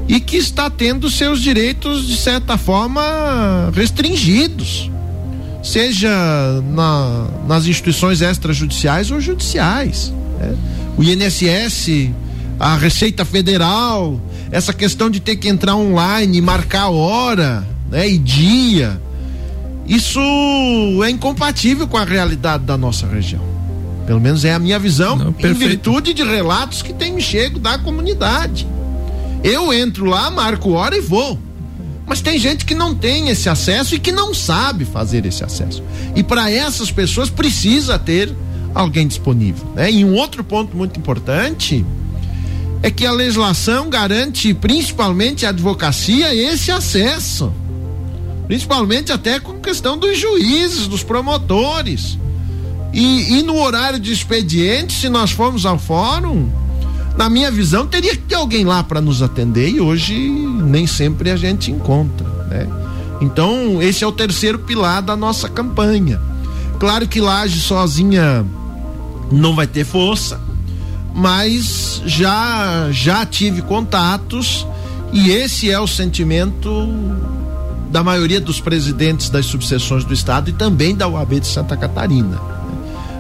e 0.08 0.20
que 0.20 0.36
está 0.36 0.70
tendo 0.70 1.10
seus 1.10 1.42
direitos, 1.42 2.06
de 2.06 2.18
certa 2.18 2.58
forma, 2.58 3.72
restringidos 3.74 4.92
seja 5.64 6.10
na, 6.74 7.28
nas 7.48 7.66
instituições 7.66 8.22
extrajudiciais 8.22 9.10
ou 9.10 9.20
judiciais. 9.20 10.14
Né? 10.40 10.56
O 10.98 11.04
INSS 11.04 12.12
a 12.60 12.76
Receita 12.76 13.26
Federal, 13.26 14.22
essa 14.52 14.74
questão 14.74 15.10
de 15.10 15.20
ter 15.20 15.36
que 15.36 15.50
entrar 15.50 15.76
online, 15.76 16.40
marcar 16.42 16.90
hora, 16.90 17.68
né, 17.90 18.08
e 18.08 18.18
dia. 18.18 19.02
Isso 19.86 20.20
é 21.04 21.10
incompatível 21.10 21.88
com 21.88 21.98
a 21.98 22.06
realidade 22.06 22.64
da 22.64 22.78
nossa 22.78 23.06
região. 23.06 23.42
Pelo 24.06 24.22
menos 24.22 24.46
é 24.46 24.54
a 24.54 24.60
minha 24.60 24.80
visão, 24.80 25.16
Não, 25.16 25.36
em 25.38 25.54
virtude 25.54 26.14
de 26.14 26.24
relatos 26.24 26.82
que 26.82 26.94
tem 26.94 27.14
me 27.14 27.22
chego 27.22 27.60
da 27.60 27.78
comunidade. 27.78 28.68
Eu 29.44 29.74
entro 29.74 30.06
lá, 30.06 30.30
marco 30.32 30.72
hora 30.72 30.96
e 30.96 31.02
vou. 31.02 31.38
Mas 32.06 32.22
tem 32.22 32.38
gente 32.38 32.66
que 32.66 32.76
não 32.76 32.94
tem 32.94 33.30
esse 33.30 33.50
acesso 33.50 33.96
e 33.96 34.00
que 34.00 34.12
não 34.12 34.34
sabe 34.34 34.86
fazer 34.86 35.26
esse 35.26 35.44
acesso. 35.44 35.84
E 36.16 36.24
para 36.24 36.52
essas 36.52 36.92
pessoas 36.92 37.30
precisa 37.30 37.98
ter 37.98 38.36
alguém 38.74 39.08
disponível. 39.08 39.66
Né? 39.76 39.92
E 39.92 40.06
um 40.06 40.14
outro 40.16 40.44
ponto 40.44 40.76
muito 40.76 41.00
importante 41.00 41.86
é 42.82 42.92
que 42.92 43.06
a 43.06 43.12
legislação 43.12 43.90
garante 43.90 44.54
principalmente 44.54 45.46
a 45.46 45.50
advocacia 45.50 46.36
esse 46.36 46.72
acesso. 46.72 47.54
Principalmente 48.48 49.12
até 49.12 49.40
com 49.40 49.60
questão 49.60 49.98
dos 49.98 50.18
juízes, 50.18 50.88
dos 50.88 51.02
promotores. 51.04 52.18
E, 52.92 53.40
e 53.40 53.42
no 53.42 53.58
horário 53.60 54.00
de 54.00 54.12
expediente, 54.12 54.94
se 54.94 55.08
nós 55.08 55.32
formos 55.32 55.66
ao 55.66 55.80
fórum, 55.80 56.50
na 57.18 57.30
minha 57.30 57.52
visão, 57.52 57.86
teria 57.86 58.12
que 58.12 58.24
ter 58.24 58.36
alguém 58.36 58.66
lá 58.66 58.84
para 58.84 59.00
nos 59.00 59.22
atender 59.22 59.70
e 59.70 59.80
hoje 59.80 60.30
nem 60.30 60.88
sempre 60.88 61.30
a 61.30 61.36
gente 61.36 61.72
encontra, 61.72 62.28
né? 62.50 62.68
Então, 63.22 63.82
esse 63.82 64.04
é 64.04 64.08
o 64.08 64.12
terceiro 64.12 64.60
pilar 64.60 65.02
da 65.02 65.16
nossa 65.16 65.48
campanha. 65.48 66.20
Claro 66.80 67.08
que 67.08 67.22
Laje 67.22 67.60
sozinha 67.62 68.46
não 69.32 69.56
vai 69.56 69.68
ter 69.68 69.86
força, 69.86 70.42
mas 71.14 72.02
já 72.06 72.90
já 72.92 73.26
tive 73.26 73.62
contatos 73.62 74.68
e 75.14 75.30
esse 75.30 75.70
é 75.70 75.80
o 75.80 75.88
sentimento 75.88 76.70
da 77.92 78.04
maioria 78.04 78.42
dos 78.42 78.60
presidentes 78.60 79.30
das 79.30 79.46
subseções 79.46 80.04
do 80.04 80.14
estado 80.14 80.50
e 80.50 80.54
também 80.54 80.96
da 80.96 81.08
UAB 81.08 81.40
de 81.40 81.48
Santa 81.48 81.78
Catarina. 81.78 82.42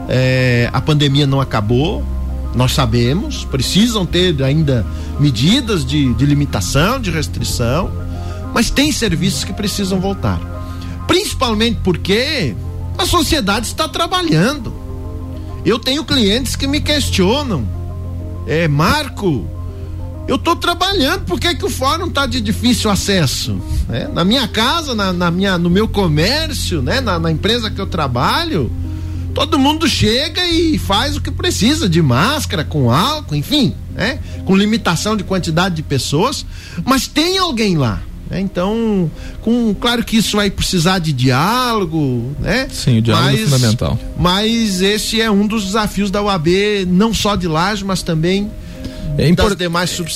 É, 0.09 0.69
a 0.73 0.81
pandemia 0.81 1.27
não 1.27 1.39
acabou, 1.39 2.03
nós 2.55 2.73
sabemos, 2.73 3.45
precisam 3.45 4.05
ter 4.05 4.41
ainda 4.43 4.85
medidas 5.19 5.85
de, 5.85 6.13
de 6.13 6.25
limitação, 6.25 6.99
de 6.99 7.09
restrição, 7.09 7.91
mas 8.53 8.69
tem 8.69 8.91
serviços 8.91 9.43
que 9.43 9.53
precisam 9.53 9.99
voltar. 9.99 10.39
Principalmente 11.07 11.79
porque 11.83 12.55
a 12.97 13.05
sociedade 13.05 13.67
está 13.67 13.87
trabalhando. 13.87 14.73
Eu 15.65 15.79
tenho 15.79 16.03
clientes 16.03 16.55
que 16.55 16.67
me 16.67 16.79
questionam. 16.79 17.67
É, 18.45 18.67
Marco, 18.67 19.47
eu 20.27 20.35
estou 20.35 20.55
trabalhando, 20.55 21.25
por 21.25 21.39
que, 21.39 21.55
que 21.55 21.65
o 21.65 21.69
fórum 21.69 22.07
está 22.07 22.25
de 22.25 22.39
difícil 22.39 22.89
acesso? 22.89 23.59
né? 23.87 24.09
Na 24.13 24.23
minha 24.23 24.47
casa, 24.47 24.95
na, 24.95 25.11
na 25.11 25.29
minha, 25.29 25.57
no 25.57 25.69
meu 25.69 25.87
comércio, 25.87 26.81
né? 26.81 27.01
na, 27.01 27.19
na 27.19 27.31
empresa 27.31 27.69
que 27.69 27.79
eu 27.79 27.87
trabalho, 27.87 28.71
todo 29.33 29.57
mundo 29.59 29.87
chega 29.87 30.45
e 30.45 30.77
faz 30.77 31.15
o 31.17 31.21
que 31.21 31.31
precisa, 31.31 31.89
de 31.89 32.01
máscara, 32.01 32.63
com 32.63 32.91
álcool, 32.91 33.35
enfim, 33.35 33.73
né? 33.95 34.19
Com 34.45 34.55
limitação 34.55 35.15
de 35.17 35.23
quantidade 35.23 35.75
de 35.75 35.83
pessoas, 35.83 36.45
mas 36.85 37.07
tem 37.07 37.37
alguém 37.37 37.77
lá. 37.77 38.01
né? 38.29 38.39
Então, 38.39 39.09
com, 39.41 39.73
claro 39.73 40.03
que 40.03 40.17
isso 40.17 40.37
vai 40.37 40.49
precisar 40.49 40.99
de 40.99 41.11
diálogo, 41.13 42.35
né? 42.39 42.67
Sim, 42.71 42.99
o 42.99 43.01
diálogo 43.01 43.29
é 43.35 43.37
fundamental. 43.37 43.99
Mas 44.17 44.81
esse 44.81 45.21
é 45.21 45.29
um 45.29 45.45
dos 45.47 45.65
desafios 45.65 46.09
da 46.11 46.21
UAB, 46.21 46.47
não 46.87 47.13
só 47.13 47.35
de 47.35 47.47
Laje, 47.47 47.83
mas 47.83 48.01
também 48.01 48.49
É, 49.17 49.27
impor- 49.29 49.49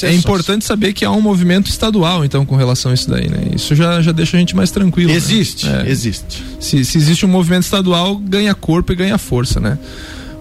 é 0.07 0.13
importante 0.15 0.65
saber 0.65 0.93
que 0.93 1.05
há 1.05 1.11
um 1.11 1.21
movimento 1.21 1.69
estadual, 1.69 2.25
então, 2.25 2.45
com 2.45 2.55
relação 2.55 2.91
a 2.91 2.93
isso 2.95 3.09
daí, 3.09 3.29
né? 3.29 3.49
Isso 3.55 3.75
já, 3.75 4.01
já 4.01 4.11
deixa 4.11 4.37
a 4.37 4.39
gente 4.39 4.55
mais 4.55 4.71
tranquilo. 4.71 5.09
né? 5.09 5.15
Existe, 5.15 5.67
É. 5.67 5.89
existe. 5.89 6.43
Se, 6.59 6.83
se 6.83 6.97
existe 6.97 7.25
um 7.25 7.29
movimento 7.29 7.63
estadual, 7.63 8.15
ganha 8.17 8.55
corpo 8.55 8.91
e 8.91 8.95
ganha 8.95 9.17
força, 9.17 9.59
né? 9.59 9.77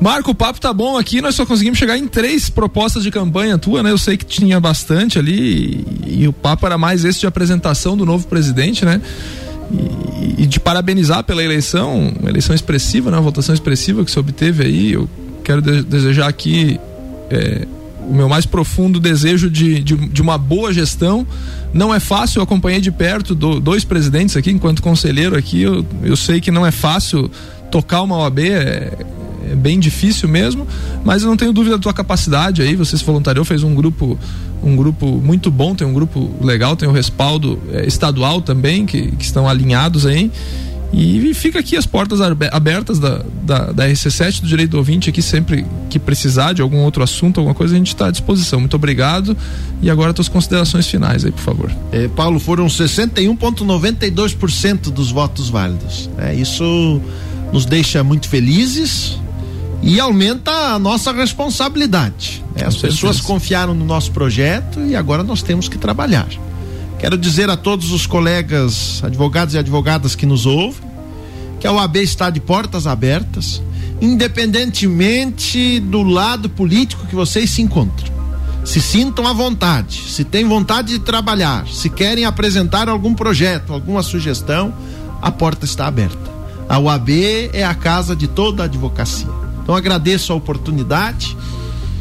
Marco, 0.01 0.31
o 0.31 0.35
papo 0.35 0.61
tá 0.61 0.73
bom 0.75 0.99
aqui, 0.99 1.23
nós 1.23 1.35
só 1.35 1.47
conseguimos 1.47 1.79
chegar 1.79 1.97
em 1.97 2.07
três 2.07 2.51
propostas 2.51 3.03
de 3.03 3.11
campanha 3.11 3.57
tua, 3.57 3.83
né? 3.83 3.91
Eu 3.91 3.99
sei 3.99 4.17
que 4.17 4.25
tinha 4.27 4.61
bastante 4.61 5.19
ali 5.19 5.85
e, 6.07 6.23
e 6.23 6.29
o 6.29 6.33
papo 6.33 6.67
era 6.67 6.77
mais 6.77 7.05
esse 7.05 7.21
de 7.21 7.27
apresentação 7.27 7.97
do 7.97 8.05
novo 8.05 8.27
presidente, 8.27 8.85
né? 8.85 9.01
E, 10.39 10.43
e 10.43 10.47
de 10.47 10.61
parabenizar 10.61 11.25
pela 11.25 11.43
eleição, 11.43 12.13
uma 12.21 12.29
eleição 12.31 12.55
expressiva, 12.55 13.11
né? 13.11 13.17
Uma 13.17 13.23
votação 13.23 13.55
expressiva 13.55 14.05
que 14.05 14.11
se 14.11 14.19
obteve 14.19 14.65
aí. 14.65 14.93
Eu 14.93 15.09
quero 15.43 15.61
de- 15.63 15.83
desejar 15.83 16.29
aqui 16.29 16.79
é, 17.31 17.67
o 18.09 18.15
meu 18.15 18.29
mais 18.29 18.47
profundo 18.47 19.01
desejo 19.01 19.51
de, 19.51 19.83
de, 19.83 19.97
de 19.97 20.23
uma 20.23 20.39
boa 20.39 20.73
gestão. 20.73 21.27
Não 21.73 21.93
é 21.95 22.01
fácil, 22.01 22.39
eu 22.39 22.43
acompanhei 22.45 22.81
de 22.81 22.91
perto 22.91 23.35
do- 23.35 23.61
dois 23.61 23.85
presidentes 23.85 24.37
aqui, 24.37 24.51
enquanto 24.51 24.83
conselheiro 24.83 25.37
aqui, 25.37 25.63
eu, 25.63 25.85
eu 26.03 26.17
sei 26.17 26.41
que 26.41 26.51
não 26.51 26.65
é 26.65 26.71
fácil 26.71 27.31
tocar 27.71 28.03
uma 28.03 28.17
OAB, 28.19 28.39
é, 28.41 28.93
é 29.51 29.55
bem 29.55 29.79
difícil 29.79 30.29
mesmo, 30.29 30.67
mas 31.05 31.23
eu 31.23 31.29
não 31.29 31.37
tenho 31.37 31.53
dúvida 31.53 31.77
da 31.77 31.83
tua 31.83 31.93
capacidade 31.93 32.63
aí, 32.63 32.75
você 32.77 32.97
se 32.97 33.05
voluntariou, 33.05 33.45
fez 33.45 33.63
um 33.63 33.75
grupo 33.75 34.19
um 34.63 34.75
grupo 34.75 35.07
muito 35.07 35.51
bom, 35.51 35.75
tem 35.75 35.87
um 35.87 35.93
grupo 35.93 36.35
legal, 36.41 36.75
tem 36.77 36.89
o 36.89 36.93
respaldo 36.93 37.59
é, 37.73 37.87
estadual 37.87 38.41
também, 38.41 38.87
que, 38.87 39.13
que 39.13 39.23
estão 39.25 39.47
alinhados 39.49 40.07
aí. 40.07 40.31
E 40.99 41.35
fica 41.35 41.59
aqui 41.59 41.77
as 41.77 41.85
portas 41.85 42.23
abertas 42.23 42.99
da, 42.99 43.23
da, 43.43 43.71
da 43.71 43.87
RC7, 43.87 44.41
do 44.41 44.47
Direito 44.47 44.71
do 44.71 44.79
Ouvinte, 44.79 45.11
aqui 45.11 45.21
sempre 45.21 45.67
que 45.91 45.99
precisar 45.99 46.55
de 46.55 46.63
algum 46.63 46.79
outro 46.79 47.03
assunto, 47.03 47.39
alguma 47.39 47.55
coisa, 47.55 47.75
a 47.75 47.79
gente 47.79 47.89
está 47.89 48.07
à 48.07 48.11
disposição. 48.11 48.61
Muito 48.61 48.77
obrigado. 48.77 49.37
E 49.83 49.91
agora 49.91 50.15
tuas 50.15 50.29
considerações 50.29 50.87
finais 50.87 51.23
aí, 51.23 51.31
por 51.31 51.43
favor. 51.43 51.71
É, 51.93 52.09
Paulo, 52.09 52.41
foram 52.41 52.67
61,92% 52.67 54.85
dos 54.85 55.11
votos 55.11 55.51
válidos. 55.51 56.09
É, 56.17 56.35
isso 56.35 57.03
nos 57.53 57.67
deixa 57.67 58.03
muito 58.03 58.27
felizes 58.27 59.19
e 59.83 60.01
aumenta 60.01 60.51
a 60.51 60.79
nossa 60.79 61.13
responsabilidade. 61.13 62.43
né? 62.55 62.65
As 62.67 62.75
pessoas 62.75 63.21
confiaram 63.21 63.75
no 63.75 63.85
nosso 63.85 64.13
projeto 64.13 64.81
e 64.81 64.97
agora 64.97 65.23
nós 65.23 65.43
temos 65.43 65.69
que 65.69 65.77
trabalhar. 65.77 66.27
Quero 66.99 67.19
dizer 67.19 67.51
a 67.51 67.57
todos 67.59 67.93
os 67.93 68.07
colegas 68.07 69.03
advogados 69.05 69.53
e 69.53 69.59
advogadas 69.59 70.15
que 70.15 70.25
nos 70.25 70.47
ouvem 70.47 70.86
que 71.61 71.67
a 71.67 71.73
OAB 71.73 71.97
está 71.97 72.31
de 72.31 72.41
portas 72.41 72.87
abertas, 72.87 73.63
independentemente 74.01 75.81
do 75.81 76.03
lado 76.03 76.49
político 76.49 77.07
que 77.07 77.15
vocês 77.15 77.51
se 77.51 77.63
encontram. 77.63 78.15
Se 78.65 78.81
sintam 78.81 79.27
à 79.27 79.33
vontade, 79.33 80.03
se 80.09 80.25
têm 80.25 80.45
vontade 80.45 80.89
de 80.89 80.99
trabalhar, 80.99 81.67
se 81.69 81.89
querem 81.89 82.25
apresentar 82.25 82.89
algum 82.89 83.15
projeto, 83.15 83.73
alguma 83.73 84.03
sugestão, 84.03 84.75
a 85.23 85.31
porta 85.31 85.65
está 85.65 85.87
aberta. 85.87 86.37
A 86.69 86.79
UAB 86.79 87.11
é 87.53 87.65
a 87.65 87.75
casa 87.75 88.17
de 88.17 88.27
toda 88.27 88.65
a 88.65 88.67
advocacia. 88.67 89.29
Então 89.63 89.75
agradeço 89.75 90.33
a 90.33 90.37
oportunidade 90.37 91.37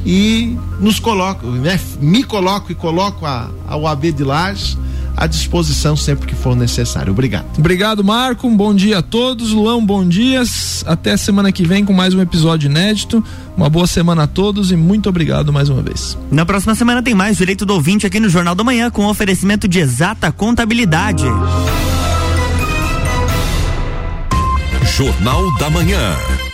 e 0.05 0.57
nos 0.79 0.99
coloco, 0.99 1.47
né, 1.47 1.79
me 1.99 2.23
coloco 2.23 2.71
e 2.71 2.75
coloco 2.75 3.25
a, 3.25 3.49
a 3.67 3.77
UAB 3.77 4.11
de 4.11 4.23
Lages 4.23 4.77
à 5.15 5.28
disposição 5.28 5.95
sempre 5.95 6.28
que 6.28 6.36
for 6.36 6.56
necessário. 6.56 7.12
Obrigado. 7.12 7.45
Obrigado, 7.58 8.04
Marco. 8.04 8.47
Um 8.47 8.56
bom 8.56 8.73
dia 8.73 8.99
a 8.99 9.01
todos. 9.01 9.51
Luan, 9.51 9.78
um 9.78 9.86
bom 9.86 10.08
dia. 10.08 10.41
Até 10.86 11.15
semana 11.17 11.51
que 11.51 11.65
vem 11.65 11.86
com 11.86 11.93
mais 11.93 12.13
um 12.13 12.21
episódio 12.21 12.69
inédito. 12.69 13.23
Uma 13.56 13.69
boa 13.69 13.88
semana 13.88 14.23
a 14.23 14.28
todos 14.28 14.71
e 14.71 14.75
muito 14.75 15.08
obrigado 15.08 15.54
mais 15.54 15.69
uma 15.69 15.82
vez. 15.82 16.17
Na 16.32 16.45
próxima 16.45 16.75
semana 16.75 17.01
tem 17.01 17.13
mais 17.13 17.38
Direito 17.38 17.65
do 17.65 17.73
Ouvinte 17.73 18.06
aqui 18.06 18.19
no 18.19 18.30
Jornal 18.30 18.56
da 18.56 18.63
Manhã 18.63 18.89
com 18.89 19.06
oferecimento 19.06 19.67
de 19.67 19.80
exata 19.80 20.32
contabilidade. 20.32 21.25
Jornal 24.97 25.54
da 25.58 25.69
Manhã. 25.69 26.44